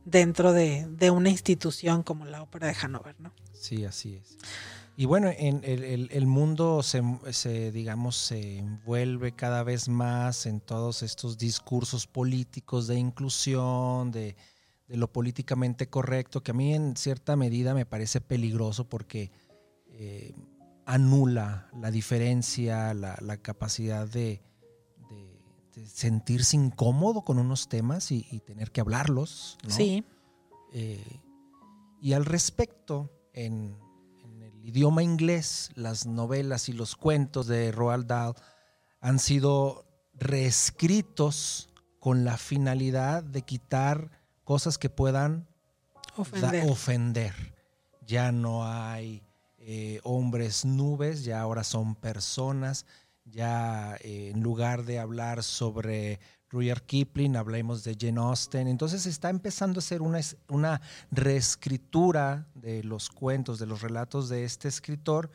dentro 0.05 0.53
de, 0.53 0.87
de 0.89 1.11
una 1.11 1.29
institución 1.29 2.03
como 2.03 2.25
la 2.25 2.41
ópera 2.41 2.67
de 2.67 2.75
Hanover, 2.81 3.15
¿no? 3.19 3.33
Sí, 3.59 3.85
así 3.85 4.15
es. 4.15 4.37
Y 4.95 5.05
bueno, 5.05 5.29
en 5.29 5.61
el, 5.63 6.25
mundo 6.25 6.81
se, 6.81 7.71
digamos, 7.71 8.15
se 8.15 8.57
envuelve 8.57 9.33
cada 9.33 9.61
vez 9.61 9.89
más 9.89 10.47
en 10.47 10.59
todos 10.59 11.03
estos 11.03 11.37
discursos 11.37 12.07
políticos 12.07 12.87
de 12.87 12.95
inclusión, 12.95 14.09
de, 14.09 14.35
lo 14.87 15.11
políticamente 15.11 15.87
correcto, 15.87 16.41
que 16.41 16.49
a 16.49 16.55
mí 16.55 16.73
en 16.73 16.97
cierta 16.97 17.35
medida 17.35 17.75
me 17.75 17.85
parece 17.85 18.21
peligroso 18.21 18.89
porque 18.89 19.29
eh, 19.91 20.33
anula 20.87 21.69
la 21.79 21.91
diferencia, 21.91 22.95
la, 22.95 23.37
capacidad 23.37 24.07
de, 24.07 24.41
sentirse 25.85 26.57
incómodo 26.57 27.21
con 27.21 27.37
unos 27.37 27.69
temas 27.69 28.11
y, 28.11 28.23
tener 28.47 28.71
que 28.71 28.81
hablarlos. 28.81 29.59
Sí 29.67 30.03
Eh, 30.73 31.21
y 32.01 32.13
al 32.13 32.25
respecto, 32.25 33.09
en, 33.37 33.77
el 34.41 34.65
idioma 34.65 35.03
inglés, 35.03 35.69
las 35.75 36.05
novelas 36.05 36.69
y 36.69 36.73
los 36.73 36.95
cuentos 36.95 37.47
de 37.47 37.71
Roald 37.71 38.07
Dahl 38.07 38.33
han 38.99 39.19
sido 39.19 39.85
reescritos 40.13 41.69
con 41.99 42.25
la 42.25 42.37
finalidad 42.37 43.23
de 43.23 43.43
quitar 43.43 44.11
cosas 44.43 44.77
que 44.77 44.89
puedan 44.89 45.47
ofender. 46.15 47.33
Ya 48.01 48.31
no 48.31 48.65
hay 48.65 49.23
eh, 49.59 49.99
hombres 50.03 50.65
nubes, 50.65 51.23
ya 51.23 51.41
ahora 51.41 51.63
son 51.63 51.95
personas, 51.95 52.85
ya 53.25 53.97
eh, 54.01 54.31
en 54.33 54.41
lugar 54.41 54.83
de 54.83 54.99
hablar 54.99 55.43
sobre 55.43 56.19
Rudyard 56.49 56.83
Kipling, 56.83 57.35
hablemos 57.35 57.83
de 57.83 57.95
Jane 57.99 58.19
Austen. 58.19 58.67
Entonces 58.67 59.05
está 59.05 59.29
empezando 59.29 59.79
a 59.79 59.81
ser 59.81 60.01
una, 60.01 60.19
una 60.47 60.81
reescritura 61.11 62.47
de 62.55 62.83
los 62.83 63.09
cuentos, 63.09 63.59
de 63.59 63.65
los 63.65 63.81
relatos 63.81 64.29
de 64.29 64.45
este 64.45 64.67
escritor, 64.67 65.29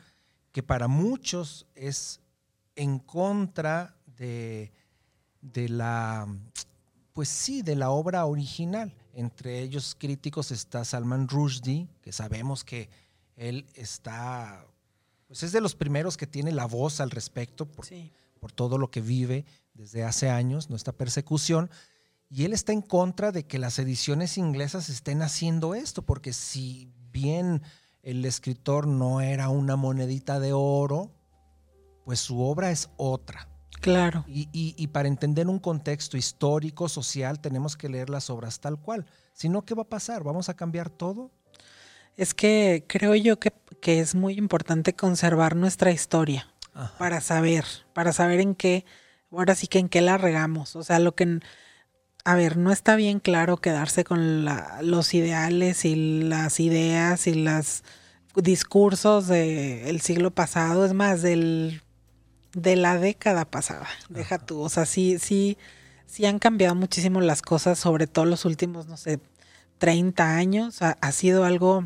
que 0.51 0.63
para 0.63 0.87
muchos 0.87 1.67
es 1.75 2.19
en 2.75 2.99
contra 2.99 3.95
de, 4.17 4.71
de 5.41 5.69
la, 5.69 6.27
pues 7.13 7.29
sí, 7.29 7.61
de 7.61 7.75
la 7.75 7.91
obra 7.91 8.25
original. 8.25 8.93
Entre 9.13 9.59
ellos 9.59 9.95
críticos 9.97 10.51
está 10.51 10.83
Salman 10.83 11.27
Rushdie, 11.27 11.87
que 12.01 12.11
sabemos 12.11 12.63
que 12.63 12.89
él 13.35 13.67
está, 13.75 14.65
pues 15.27 15.43
es 15.43 15.51
de 15.51 15.61
los 15.61 15.75
primeros 15.75 16.17
que 16.17 16.25
tiene 16.25 16.51
la 16.51 16.65
voz 16.65 16.99
al 16.99 17.11
respecto 17.11 17.65
por, 17.65 17.85
por 18.39 18.51
todo 18.51 18.79
lo 18.79 18.89
que 18.89 19.01
vive 19.01 19.45
desde 19.73 20.03
hace 20.03 20.29
años, 20.29 20.69
nuestra 20.69 20.93
persecución, 20.93 21.69
y 22.29 22.45
él 22.45 22.53
está 22.53 22.73
en 22.73 22.81
contra 22.81 23.31
de 23.31 23.45
que 23.45 23.59
las 23.59 23.77
ediciones 23.77 24.37
inglesas 24.37 24.89
estén 24.89 25.21
haciendo 25.21 25.75
esto, 25.75 26.01
porque 26.01 26.33
si 26.33 26.91
bien 27.11 27.61
el 28.01 28.25
escritor 28.25 28.87
no 28.87 29.21
era 29.21 29.49
una 29.49 29.75
monedita 29.75 30.39
de 30.39 30.51
oro, 30.51 31.11
pues 32.05 32.19
su 32.19 32.41
obra 32.41 32.71
es 32.71 32.89
otra. 32.97 33.49
Claro. 33.81 34.23
Y, 34.27 34.47
y, 34.51 34.87
para 34.87 35.09
entender 35.09 35.47
un 35.47 35.59
contexto 35.59 36.15
histórico, 36.15 36.87
social, 36.87 37.41
tenemos 37.41 37.75
que 37.75 37.89
leer 37.89 38.09
las 38.09 38.29
obras 38.29 38.61
tal 38.61 38.79
cual. 38.79 39.05
Si 39.33 39.49
no, 39.49 39.65
¿qué 39.65 39.75
va 39.75 39.83
a 39.83 39.89
pasar? 39.89 40.23
¿Vamos 40.23 40.47
a 40.47 40.53
cambiar 40.53 40.89
todo? 40.89 41.31
Es 42.15 42.33
que 42.33 42.85
creo 42.87 43.13
yo 43.15 43.39
que, 43.39 43.51
que 43.81 43.99
es 43.99 44.15
muy 44.15 44.35
importante 44.35 44.95
conservar 44.95 45.55
nuestra 45.55 45.91
historia 45.91 46.47
para 46.97 47.19
saber, 47.19 47.65
para 47.93 48.13
saber 48.13 48.39
en 48.39 48.55
qué, 48.55 48.85
ahora 49.33 49.55
sí 49.55 49.67
que 49.67 49.79
en 49.79 49.89
qué 49.89 50.01
la 50.01 50.17
regamos. 50.17 50.75
O 50.75 50.83
sea, 50.83 50.99
lo 50.99 51.15
que, 51.15 51.39
a 52.25 52.35
ver, 52.35 52.57
no 52.57 52.71
está 52.71 52.95
bien 52.95 53.19
claro 53.19 53.57
quedarse 53.57 54.03
con 54.03 54.45
los 54.45 55.13
ideales 55.13 55.85
y 55.85 55.95
las 56.23 56.59
ideas 56.59 57.27
y 57.27 57.35
los 57.35 57.83
discursos 58.35 59.27
del 59.27 60.01
siglo 60.01 60.31
pasado, 60.31 60.85
es 60.85 60.93
más, 60.93 61.21
del, 61.21 61.81
de 62.53 62.75
la 62.75 62.97
década 62.97 63.45
pasada, 63.45 63.87
deja 64.09 64.39
tú. 64.39 64.61
O 64.61 64.69
sea, 64.69 64.85
sí, 64.85 65.19
sí, 65.19 65.57
sí 66.05 66.25
han 66.25 66.39
cambiado 66.39 66.75
muchísimo 66.75 67.21
las 67.21 67.41
cosas, 67.41 67.79
sobre 67.79 68.07
todo 68.07 68.25
los 68.25 68.45
últimos, 68.45 68.87
no 68.87 68.97
sé, 68.97 69.19
30 69.77 70.35
años. 70.35 70.81
ha 70.81 71.11
sido 71.11 71.45
algo 71.45 71.85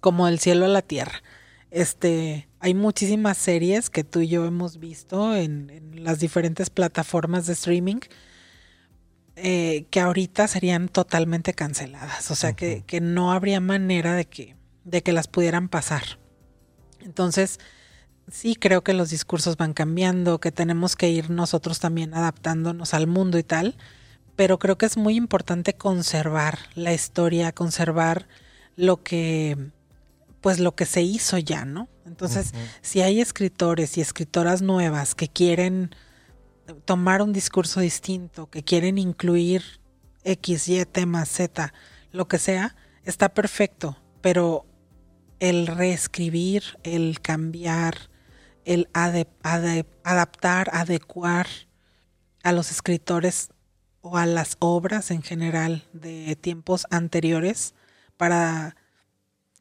como 0.00 0.26
del 0.26 0.38
cielo 0.38 0.66
a 0.66 0.68
la 0.68 0.82
tierra. 0.82 1.22
Este, 1.70 2.48
hay 2.60 2.74
muchísimas 2.74 3.36
series 3.36 3.90
que 3.90 4.04
tú 4.04 4.20
y 4.20 4.28
yo 4.28 4.46
hemos 4.46 4.78
visto 4.78 5.34
en, 5.34 5.92
las 6.02 6.20
diferentes 6.20 6.70
plataformas 6.70 7.46
de 7.46 7.54
streaming 7.54 8.00
eh, 9.34 9.86
que 9.90 10.00
ahorita 10.00 10.48
serían 10.48 10.88
totalmente 10.88 11.54
canceladas. 11.54 12.30
O 12.30 12.34
sea, 12.34 12.54
que, 12.54 12.84
que, 12.86 13.00
no 13.00 13.32
habría 13.32 13.60
manera 13.60 14.14
de 14.14 14.24
que, 14.26 14.56
de 14.84 15.02
que 15.02 15.12
las 15.12 15.26
pudieran 15.26 15.68
pasar. 15.68 16.18
Entonces, 17.00 17.58
sí 18.30 18.56
creo 18.56 18.82
que 18.82 18.94
los 18.94 19.10
discursos 19.10 19.56
van 19.56 19.72
cambiando, 19.72 20.40
que 20.40 20.52
tenemos 20.52 20.96
que 20.96 21.08
ir 21.10 21.30
nosotros 21.30 21.80
también 21.80 22.14
adaptándonos 22.14 22.94
al 22.94 23.06
mundo 23.06 23.38
y 23.38 23.42
tal, 23.42 23.76
pero 24.34 24.58
creo 24.58 24.76
que 24.78 24.86
es 24.86 24.96
muy 24.96 25.16
importante 25.16 25.74
conservar 25.74 26.58
la 26.74 26.92
historia, 26.92 27.52
conservar 27.52 28.28
lo 28.76 29.02
que 29.02 29.70
pues 30.40 30.60
lo 30.60 30.74
que 30.74 30.86
se 30.86 31.02
hizo 31.02 31.38
ya, 31.38 31.64
¿no? 31.64 31.88
Entonces, 32.04 32.52
si 32.82 33.02
hay 33.02 33.20
escritores 33.20 33.98
y 33.98 34.00
escritoras 34.00 34.62
nuevas 34.62 35.14
que 35.14 35.28
quieren 35.28 35.94
tomar 36.84 37.22
un 37.22 37.32
discurso 37.32 37.80
distinto, 37.80 38.48
que 38.48 38.62
quieren 38.62 38.98
incluir 38.98 39.62
X, 40.24 40.68
Y, 40.68 40.84
tema, 40.84 41.24
Z, 41.24 41.72
lo 42.12 42.28
que 42.28 42.38
sea, 42.38 42.76
está 43.04 43.28
perfecto, 43.28 44.02
pero 44.20 44.66
el 45.38 45.66
reescribir, 45.66 46.78
el 46.82 47.20
cambiar, 47.20 48.10
el 48.64 48.88
adaptar, 48.92 50.70
adecuar 50.72 51.46
a 52.42 52.52
los 52.52 52.70
escritores 52.70 53.50
o 54.00 54.16
a 54.16 54.26
las 54.26 54.56
obras 54.60 55.10
en 55.10 55.22
general 55.22 55.84
de 55.92 56.36
tiempos 56.36 56.86
anteriores 56.90 57.74
para 58.16 58.76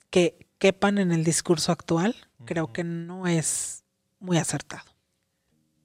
que 0.10 0.45
quepan 0.58 0.98
en 0.98 1.12
el 1.12 1.24
discurso 1.24 1.72
actual, 1.72 2.16
creo 2.46 2.72
que 2.72 2.84
no 2.84 3.28
es 3.28 3.84
muy 4.20 4.38
acertado. 4.38 4.86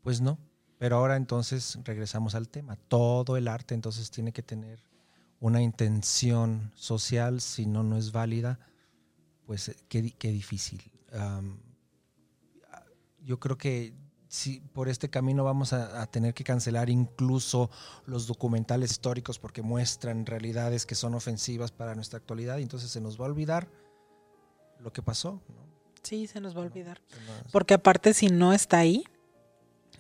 Pues 0.03 0.21
no, 0.21 0.39
pero 0.79 0.97
ahora 0.97 1.17
entonces 1.17 1.79
regresamos 1.85 2.35
al 2.35 2.49
tema. 2.49 2.77
Todo 2.77 3.37
el 3.37 3.49
arte 3.49 3.75
entonces 3.75 4.11
tiene 4.11 4.33
que 4.33 4.43
tener 4.43 4.79
una 5.41 5.63
intención 5.63 6.71
social, 6.75 7.41
si 7.41 7.67
no, 7.67 7.83
no 7.83 7.97
es 7.97 8.13
válida, 8.13 8.59
pues 9.47 9.69
eh, 9.69 9.77
qué, 9.89 10.31
difícil. 10.31 10.83
yo 13.23 13.41
creo 13.41 13.59
que 13.59 13.95
si 14.29 14.61
por 14.61 14.89
este 14.89 15.11
camino 15.11 15.43
vamos 15.43 15.73
a, 15.73 16.07
tener 16.07 16.35
que 16.35 16.45
cancelar 16.45 16.89
incluso 16.89 17.69
los 18.07 18.29
documentales 18.29 18.93
históricos 18.93 19.41
porque 19.41 19.61
muestran 19.61 20.25
realidades 20.25 20.87
que 20.87 20.95
son 20.95 21.15
ofensivas 21.15 21.73
para 21.73 21.97
nuestra 21.97 22.19
actualidad 22.19 22.59
y 22.59 22.63
entonces 22.63 22.91
se 22.91 23.01
nos 23.01 23.21
va 23.21 23.25
a 23.25 23.29
olvidar 23.31 23.69
lo 24.83 24.93
que 24.93 25.03
pasó. 25.03 25.41
Sí, 26.03 26.27
se 26.27 26.41
nos 26.41 26.57
va 26.57 26.61
a 26.61 26.65
olvidar. 26.65 27.01
Porque 27.53 27.75
aparte 27.75 28.15
si 28.15 28.29
no 28.29 28.53
está 28.53 28.79
ahí, 28.79 29.05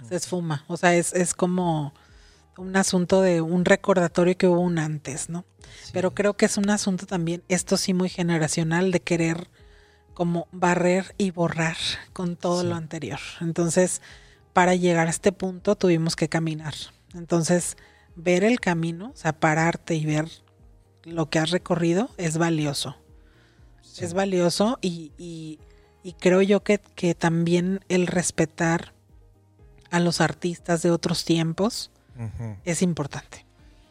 se 0.09 0.17
esfuma. 0.17 0.65
O 0.69 0.77
sea, 0.77 0.95
es, 0.95 1.13
es 1.13 1.35
como 1.35 1.93
un 2.57 2.77
asunto 2.77 3.21
de 3.21 3.41
un 3.41 3.65
recordatorio 3.65 4.37
que 4.37 4.49
hubo 4.49 4.61
un 4.61 4.79
antes, 4.79 5.29
¿no? 5.29 5.45
Pero 5.93 6.15
creo 6.15 6.35
que 6.35 6.47
es 6.47 6.57
un 6.57 6.71
asunto 6.71 7.07
también, 7.07 7.43
esto 7.49 7.77
sí 7.77 7.95
muy 7.95 8.09
generacional, 8.09 8.93
de 8.93 9.01
querer 9.01 9.51
como 10.15 10.49
barrer 10.53 11.15
y 11.17 11.31
borrar 11.31 11.77
con 12.13 12.37
todo 12.37 12.65
lo 12.65 12.75
anterior. 12.75 13.21
Entonces, 13.41 14.03
para 14.53 14.75
llegar 14.75 15.07
a 15.07 15.11
este 15.11 15.33
punto 15.33 15.77
tuvimos 15.77 16.17
que 16.17 16.29
caminar. 16.29 16.75
Entonces, 17.15 17.77
ver 18.17 18.45
el 18.45 18.61
camino, 18.61 19.13
o 19.15 19.17
sea, 19.17 19.33
pararte 19.33 19.95
y 19.95 20.05
ver 20.05 20.29
lo 21.05 21.31
que 21.31 21.39
has 21.39 21.51
recorrido 21.51 22.11
es 22.19 22.37
valioso 22.37 22.97
es 23.99 24.15
valioso 24.15 24.79
y, 24.81 25.59
creo 26.19 26.43
yo 26.43 26.63
que, 26.63 26.79
también 27.19 27.81
el 27.89 28.07
respetar 28.07 28.93
a 29.91 30.01
los 30.01 30.21
artistas 30.21 30.83
de 30.83 30.91
otros 30.91 31.25
tiempos 31.25 31.91
es 32.65 32.83
importante. 32.83 33.47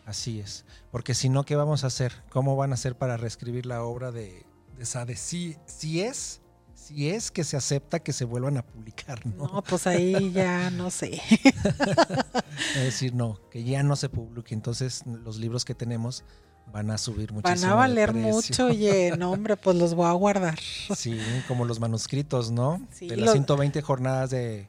Así 0.05 0.39
es, 0.39 0.65
porque 0.91 1.13
si 1.13 1.29
no, 1.29 1.43
¿qué 1.43 1.55
vamos 1.55 1.83
a 1.83 1.88
hacer? 1.88 2.13
¿Cómo 2.29 2.55
van 2.55 2.71
a 2.71 2.73
hacer 2.73 2.95
para 2.95 3.17
reescribir 3.17 3.67
la 3.67 3.83
obra 3.83 4.12
de, 4.12 4.43
de 4.77 4.85
Sade? 4.85 5.15
Si, 5.15 5.55
si 5.67 6.01
es 6.01 6.41
si 6.89 7.09
es 7.09 7.29
que 7.29 7.43
se 7.43 7.55
acepta 7.57 7.99
que 7.99 8.13
se 8.13 8.25
vuelvan 8.25 8.57
a 8.57 8.65
publicar, 8.65 9.23
¿no? 9.25 9.47
No, 9.47 9.62
pues 9.62 9.85
ahí 9.85 10.31
ya 10.31 10.71
no 10.71 10.89
sé. 10.89 11.21
es 12.75 12.83
decir, 12.83 13.13
no, 13.13 13.39
que 13.51 13.63
ya 13.63 13.83
no 13.83 13.95
se 13.95 14.09
publique. 14.09 14.55
Entonces, 14.55 15.03
los 15.05 15.38
libros 15.38 15.65
que 15.65 15.75
tenemos 15.75 16.23
van 16.71 16.91
a 16.91 16.97
subir 16.97 17.32
muchísimo. 17.32 17.62
Van 17.62 17.71
a 17.71 17.75
valer 17.75 18.13
mucho, 18.13 18.67
oye, 18.67 19.13
no, 19.17 19.32
hombre, 19.32 19.58
pues 19.58 19.77
los 19.77 19.93
voy 19.93 20.08
a 20.08 20.13
guardar. 20.13 20.60
Sí, 20.95 21.19
como 21.47 21.65
los 21.65 21.79
manuscritos, 21.79 22.51
¿no? 22.51 22.82
de 22.99 23.15
las 23.15 23.32
120 23.32 23.82
jornadas 23.82 24.29
de, 24.32 24.67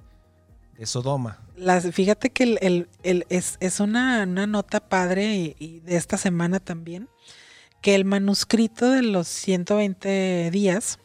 Sodoma. 0.85 1.39
Las, 1.57 1.91
fíjate 1.91 2.31
que 2.31 2.45
el, 2.45 2.89
el, 3.03 3.27
es, 3.29 3.57
es 3.61 3.81
una, 3.81 4.25
nota 4.25 4.81
padre 4.81 5.55
y, 5.59 5.81
de 5.81 5.97
esta 5.97 6.17
semana 6.17 6.59
también, 6.59 7.09
que 7.83 7.95
el 7.95 8.05
manuscrito 8.05 8.91
de 8.91 9.03
los 9.03 9.29
120 9.29 10.51
días, 10.51 10.99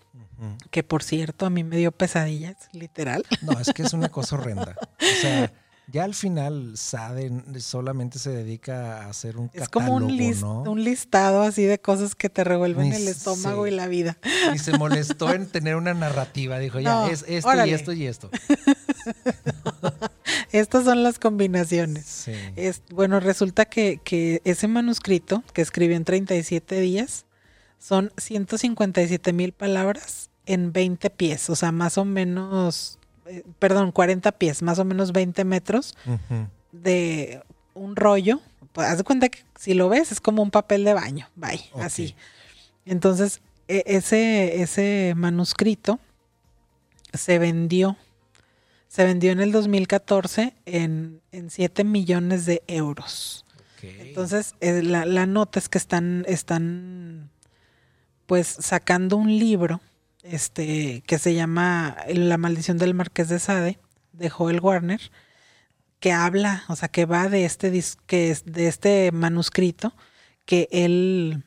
que 0.70 0.84
por 0.84 1.04
cierto 1.04 1.46
a 1.46 1.50
mí 1.50 1.64
me 1.64 1.78
dio 1.78 1.92
pesadillas, 1.92 2.70
literal. 2.72 3.26
No, 3.42 3.60
es 3.60 3.74
que 3.74 3.84
es 3.84 3.94
una 3.94 4.10
cosa 4.10 4.36
horrenda. 4.36 4.76
O 5.00 5.22
sea 5.22 5.52
ya 5.88 6.04
al 6.04 6.14
final 6.14 6.74
Sade 6.76 7.32
solamente 7.60 8.20
se 8.20 8.32
dedica 8.32 9.04
a 9.04 9.10
hacer 9.10 9.38
un 9.38 9.52
es 9.54 9.70
como 9.70 9.96
un, 9.96 10.04
un 10.06 10.84
listado 10.84 11.42
así 11.42 11.64
de 11.64 11.80
cosas 11.80 12.16
que 12.16 12.30
te 12.30 12.44
revuelven 12.44 12.92
el 12.94 13.08
estómago 13.08 13.68
y 13.68 13.72
la 13.72 13.88
vida. 13.88 14.18
Y 14.54 14.60
se 14.60 14.78
molestó 14.78 15.32
en 15.34 15.48
tener 15.48 15.76
una 15.76 15.94
narrativa. 15.94 16.60
Dijo, 16.60 16.80
ya, 16.80 17.08
es 17.10 17.24
esto 17.28 17.66
y 17.66 17.72
esto 17.72 17.94
y 17.94 18.08
esto. 18.08 18.30
Estas 20.52 20.86
son 20.86 21.04
las 21.04 21.20
combinaciones. 21.20 22.28
Es, 22.56 22.82
bueno, 22.90 23.20
resulta 23.20 23.66
que, 23.66 24.00
que, 24.04 24.42
ese 24.46 24.68
manuscrito 24.68 25.44
que 25.54 25.62
escribió 25.62 25.98
en 25.98 26.06
37 26.06 26.80
días 26.80 27.26
son 27.78 28.12
157 28.18 29.34
mil 29.34 29.52
palabras 29.52 30.30
en 30.46 30.72
20 30.72 31.10
pies, 31.10 31.50
o 31.50 31.56
sea, 31.56 31.72
más 31.72 31.98
o 31.98 32.06
menos, 32.06 33.00
perdón, 33.60 33.92
40 33.92 34.32
pies, 34.34 34.62
más 34.62 34.80
o 34.80 34.86
menos 34.86 35.12
20 35.12 35.44
metros 35.46 35.96
de 36.72 37.42
un 37.74 37.96
rollo. 37.96 38.42
Pues, 38.74 38.88
haz 38.88 38.98
de 38.98 39.04
cuenta 39.04 39.30
que 39.30 39.40
si 39.60 39.74
lo 39.74 39.90
ves 39.90 40.12
es 40.12 40.22
como 40.22 40.44
un 40.44 40.52
papel 40.52 40.84
de 40.84 40.94
baño, 40.94 41.30
bye, 41.36 41.64
así. 41.82 42.16
Entonces, 42.86 43.42
e, 43.68 43.84
ese, 43.86 44.62
ese 44.62 45.14
manuscrito 45.16 46.00
se 47.14 47.40
vendió, 47.40 47.98
se 48.88 49.06
vendió 49.06 49.32
en 49.32 49.40
el 49.40 49.52
2014 49.52 50.54
en, 50.66 51.22
en 51.32 51.50
7 51.50 51.84
millones 51.84 52.46
de 52.46 52.64
euros. 52.68 53.46
Entonces, 53.82 54.56
eh, 54.62 54.82
la, 54.82 55.06
la, 55.06 55.28
nota 55.28 55.60
es 55.60 55.70
que 55.70 55.78
están, 55.78 56.26
están 56.28 57.30
pues 58.26 58.48
sacando 58.48 59.16
un 59.16 59.38
libro 59.38 59.80
este, 60.26 61.04
que 61.08 61.18
se 61.20 61.34
llama 61.34 61.98
La 62.08 62.38
maldición 62.38 62.78
del 62.78 62.94
Marqués 62.94 63.30
de 63.30 63.40
Sade, 63.40 63.80
de 64.14 64.30
Joel 64.30 64.60
Warner, 64.60 65.00
que 66.00 66.12
habla, 66.12 66.64
o 66.68 66.76
sea, 66.76 66.90
que 66.90 67.06
va 67.06 67.30
de 67.30 67.46
este, 67.46 67.72
que 68.06 68.38
de 68.46 68.68
este 68.68 69.12
manuscrito 69.12 69.96
que 70.46 70.68
él, 70.72 71.44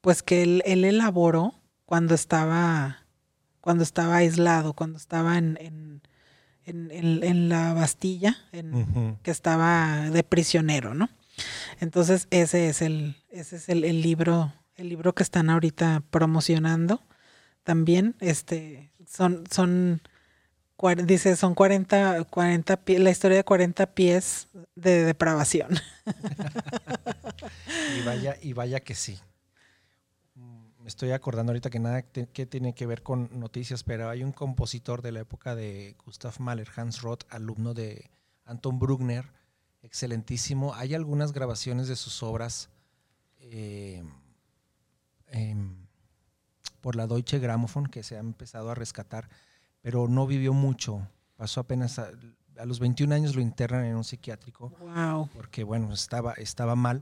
pues 0.00 0.22
que 0.22 0.42
él, 0.42 0.62
elaboró 0.64 1.54
cuando 1.86 2.14
estaba, 2.14 3.06
cuando 3.60 3.82
estaba 3.82 4.16
aislado, 4.16 4.74
cuando 4.74 4.98
estaba 4.98 5.38
en, 5.38 5.58
en, 5.60 6.90
en, 6.90 7.48
la 7.48 7.72
Bastilla, 7.72 8.36
que 9.22 9.30
estaba 9.30 10.10
de 10.10 10.22
prisionero, 10.22 10.94
¿no? 10.94 11.08
Entonces 11.80 12.26
ese 12.30 12.68
es 12.68 12.82
el, 12.82 13.16
ese 13.30 13.56
es 13.56 13.68
el, 13.68 13.80
libro, 14.02 14.52
el 14.76 14.88
libro 14.88 15.14
que 15.14 15.22
están 15.22 15.50
ahorita 15.50 16.02
promocionando. 16.10 17.02
También, 17.64 18.14
este, 18.20 18.92
son, 19.06 19.44
son, 19.50 20.02
dice, 21.06 21.34
son 21.34 21.54
40, 21.54 22.24
40 22.24 22.76
pies, 22.84 23.00
la 23.00 23.10
historia 23.10 23.38
de 23.38 23.44
40 23.44 23.94
pies 23.94 24.48
de 24.74 25.04
depravación. 25.04 25.70
y 27.98 28.02
vaya, 28.04 28.36
y 28.40 28.52
vaya 28.52 28.80
que 28.80 28.94
sí. 28.94 29.18
Me 30.34 30.88
estoy 30.88 31.12
acordando 31.12 31.52
ahorita 31.52 31.70
que 31.70 31.78
nada 31.78 32.02
que 32.02 32.44
tiene 32.44 32.74
que 32.74 32.84
ver 32.84 33.02
con 33.02 33.30
noticias, 33.40 33.82
pero 33.82 34.10
hay 34.10 34.22
un 34.22 34.32
compositor 34.32 35.00
de 35.00 35.12
la 35.12 35.20
época 35.20 35.54
de 35.54 35.96
Gustav 36.04 36.34
Mahler, 36.40 36.68
Hans 36.76 37.00
Roth, 37.00 37.22
alumno 37.30 37.72
de 37.72 38.10
Anton 38.44 38.78
Bruckner, 38.78 39.32
excelentísimo. 39.80 40.74
Hay 40.74 40.94
algunas 40.94 41.32
grabaciones 41.32 41.88
de 41.88 41.96
sus 41.96 42.22
obras 42.22 42.68
eh, 43.40 44.04
em, 45.28 45.83
por 46.84 46.96
la 46.96 47.06
Deutsche 47.06 47.38
Grammophon 47.38 47.86
que 47.86 48.02
se 48.02 48.14
ha 48.14 48.20
empezado 48.20 48.70
a 48.70 48.74
rescatar, 48.74 49.30
pero 49.80 50.06
no 50.06 50.26
vivió 50.26 50.52
mucho. 50.52 51.08
Pasó 51.34 51.60
apenas 51.60 51.98
a, 51.98 52.10
los 52.66 52.78
21 52.78 53.14
años 53.14 53.34
lo 53.34 53.40
internan 53.40 53.86
en 53.86 53.96
un 53.96 54.04
psiquiátrico. 54.04 54.68
Wow. 54.80 55.30
Porque 55.32 55.64
bueno, 55.64 55.94
estaba, 55.94 56.34
estaba 56.34 56.76
mal. 56.76 57.00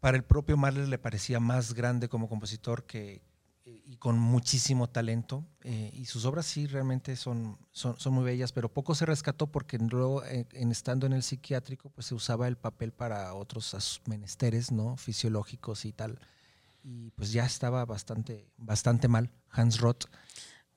Para 0.00 0.16
el 0.16 0.24
propio 0.24 0.56
Mahler 0.56 0.88
le 0.88 0.98
parecía 0.98 1.38
más 1.38 1.72
grande 1.72 2.08
como 2.08 2.28
compositor 2.28 2.82
que, 2.82 3.22
y 3.64 3.96
con 3.98 4.18
muchísimo 4.18 4.88
talento. 4.88 5.46
Eh, 5.62 5.92
y 5.94 6.06
sus 6.06 6.24
obras 6.24 6.44
sí 6.44 6.66
realmente 6.66 7.14
son, 7.14 7.56
son, 7.70 7.96
son, 8.00 8.12
muy 8.12 8.24
bellas, 8.24 8.50
pero 8.50 8.68
poco 8.68 8.96
se 8.96 9.06
rescató 9.06 9.46
porque 9.46 9.78
luego, 9.78 10.24
eh, 10.24 10.48
en, 10.50 10.72
estando 10.72 11.06
en 11.06 11.12
el 11.12 11.22
psiquiátrico, 11.22 11.90
pues 11.90 12.08
se 12.08 12.16
usaba 12.16 12.48
el 12.48 12.56
papel 12.56 12.90
para 12.90 13.34
otros 13.34 14.02
menesteres 14.06 14.72
¿no? 14.72 14.96
fisiológicos 14.96 15.84
y 15.84 15.92
tal. 15.92 16.18
Y 16.84 17.10
pues 17.12 17.32
ya 17.32 17.44
estaba 17.44 17.84
bastante, 17.84 18.52
bastante 18.56 19.08
mal, 19.08 19.32
Hans 19.50 19.80
Roth. 19.80 20.04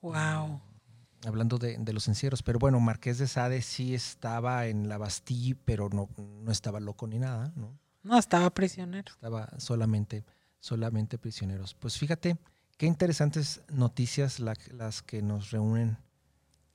Wow. 0.00 0.14
Eh, 0.16 1.28
hablando 1.28 1.58
de, 1.58 1.76
de, 1.78 1.92
los 1.92 2.08
encierros. 2.08 2.42
Pero 2.42 2.58
bueno, 2.58 2.80
Marqués 2.80 3.18
de 3.18 3.28
Sade 3.28 3.62
sí 3.62 3.94
estaba 3.94 4.66
en 4.66 4.88
la 4.88 4.98
Bastille, 4.98 5.54
pero 5.64 5.88
no, 5.90 6.08
no 6.16 6.50
estaba 6.50 6.80
loco 6.80 7.06
ni 7.06 7.18
nada, 7.18 7.52
¿no? 7.54 7.78
No, 8.02 8.18
estaba 8.18 8.48
prisionero. 8.50 9.12
Estaba 9.12 9.48
solamente, 9.58 10.24
solamente 10.58 11.18
prisioneros. 11.18 11.74
Pues 11.74 11.96
fíjate, 11.96 12.38
Qué 12.78 12.86
interesantes 12.86 13.60
noticias 13.68 14.38
las 14.38 15.02
que 15.02 15.20
nos 15.20 15.50
reúnen 15.50 15.98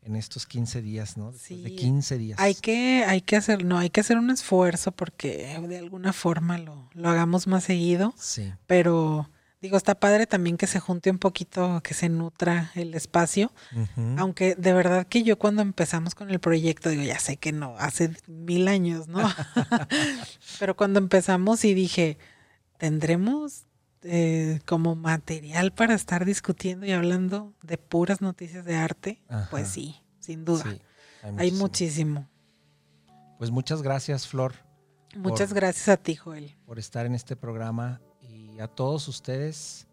en 0.06 0.16
estos 0.16 0.46
15 0.46 0.82
días, 0.82 1.18
¿no? 1.18 1.34
sí. 1.34 1.62
De 1.62 1.76
15 1.76 2.18
días. 2.18 2.40
Hay 2.40 2.56
que, 2.56 3.04
hay 3.08 3.22
que 3.22 3.36
hacer, 3.36 3.66
no, 3.66 3.78
hay 3.78 3.90
que 3.90 4.02
hacer 4.02 4.18
un 4.18 4.30
esfuerzo 4.30 4.92
porque 4.92 5.60
de 5.68 5.78
alguna 5.78 6.14
forma 6.14 6.58
lo, 6.58 6.90
lo 6.94 7.10
hagamos 7.10 7.48
más 7.48 7.64
seguido. 7.64 8.14
Sí. 8.18 8.54
Pero 8.68 9.30
digo, 9.64 9.78
está 9.78 9.96
padre 9.96 10.28
también 10.28 10.58
que 10.58 10.68
se 10.68 10.82
junte 10.82 11.10
un 11.10 11.20
poquito, 11.20 11.80
que 11.84 11.94
se 11.94 12.10
nutra 12.10 12.72
el 12.76 12.94
espacio. 12.96 13.52
Aunque 14.18 14.56
de 14.56 14.74
verdad 14.74 15.08
que 15.08 15.24
yo 15.24 15.40
cuando 15.40 15.62
empezamos 15.62 16.16
con 16.16 16.30
el 16.30 16.40
proyecto, 16.40 16.90
digo, 16.90 17.04
ya 17.04 17.18
sé 17.18 17.38
que 17.38 17.54
no, 17.54 17.76
hace 17.80 18.12
mil 18.28 18.68
años, 18.68 19.08
¿no? 19.08 19.20
Pero 20.60 20.76
cuando 20.76 21.00
empezamos 21.00 21.64
y 21.64 21.74
dije, 21.74 22.18
tendremos 22.78 23.64
eh, 24.04 24.60
como 24.66 24.96
material 24.96 25.72
para 25.72 25.94
estar 25.94 26.26
discutiendo 26.26 26.86
y 26.86 26.92
hablando 26.92 27.54
de 27.62 27.78
puras 27.78 28.22
noticias 28.22 28.66
de 28.66 28.76
arte, 28.76 29.22
pues 29.50 29.68
sí, 29.68 30.02
sin 30.20 30.46
duda. 30.46 30.66
hay, 31.38 31.52
muchísimo. 31.52 32.28
Pues 33.38 33.52
muchas 33.52 33.82
gracias, 33.82 34.28
Flor. 34.28 34.54
Muchas 35.16 35.54
gracias 35.54 35.90
a 35.90 35.98
ti, 35.98 36.16
Joel. 36.16 36.56
Por 36.66 36.80
estar 36.80 37.06
en 37.06 37.16
este 37.16 37.36
programa 37.36 38.02
y 38.22 38.60
a 38.60 38.68
todos 38.68 39.08
ustedes 39.08 39.88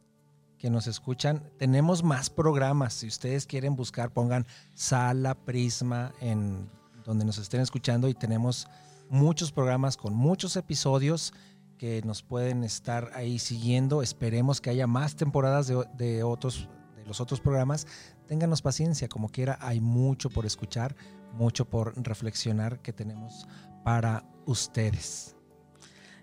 que 0.59 0.71
nos 0.71 0.87
escuchan. 0.87 1.43
Tenemos 1.59 2.03
más 2.03 2.31
programas. 2.31 2.95
Si 2.95 3.07
ustedes 3.07 3.47
quieren 3.47 3.77
buscar, 3.77 4.13
pongan 4.13 4.47
Sala 4.75 5.35
Prisma 5.35 6.13
en 6.21 6.71
donde 7.05 7.25
nos 7.25 7.39
estén 7.39 7.61
escuchando 7.61 8.09
y 8.09 8.15
tenemos 8.15 8.69
muchos 9.09 9.53
programas 9.53 9.97
con 9.97 10.15
muchos 10.15 10.57
episodios 10.57 11.33
que 11.81 12.03
nos 12.03 12.23
pueden 12.23 12.63
estar 12.63 13.11
ahí 13.15 13.39
siguiendo. 13.39 14.03
Esperemos 14.03 14.61
que 14.61 14.69
haya 14.69 14.87
más 14.87 15.17
temporadas 15.17 15.67
de, 15.97 16.23
otros, 16.23 16.69
de 16.95 17.07
los 17.07 17.23
otros 17.23 17.41
programas. 17.41 17.87
Ténganos 18.27 18.61
paciencia, 18.61 19.09
como 19.09 19.31
quiera, 19.31 19.57
hay 19.63 19.81
mucho 19.81 20.29
por 20.29 20.45
escuchar, 20.45 20.95
mucho 21.33 21.65
por 21.65 21.95
reflexionar 22.07 22.81
que 22.81 22.93
tenemos 22.93 23.49
para 23.83 24.27
ustedes. 24.45 25.35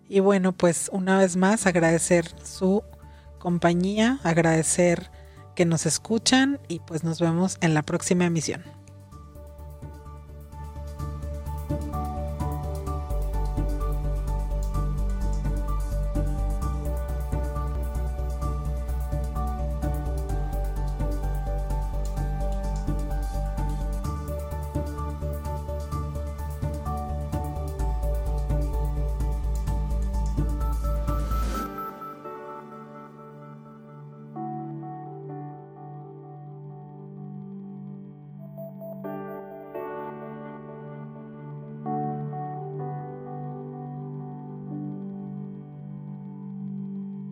Y 0.08 0.20
bueno, 0.20 0.52
pues 0.52 0.92
una 0.94 1.18
vez 1.18 1.36
más 1.36 1.66
agradecer 1.66 2.36
su 2.46 2.84
compañía, 3.40 4.20
agradecer 4.22 5.10
que 5.56 5.66
nos 5.66 5.88
escuchan 5.88 6.60
y 6.68 6.82
pues 6.82 7.04
nos 7.04 7.20
vemos 7.20 7.58
en 7.62 7.74
la 7.74 7.82
próxima 7.82 8.26
emisión. 8.26 8.62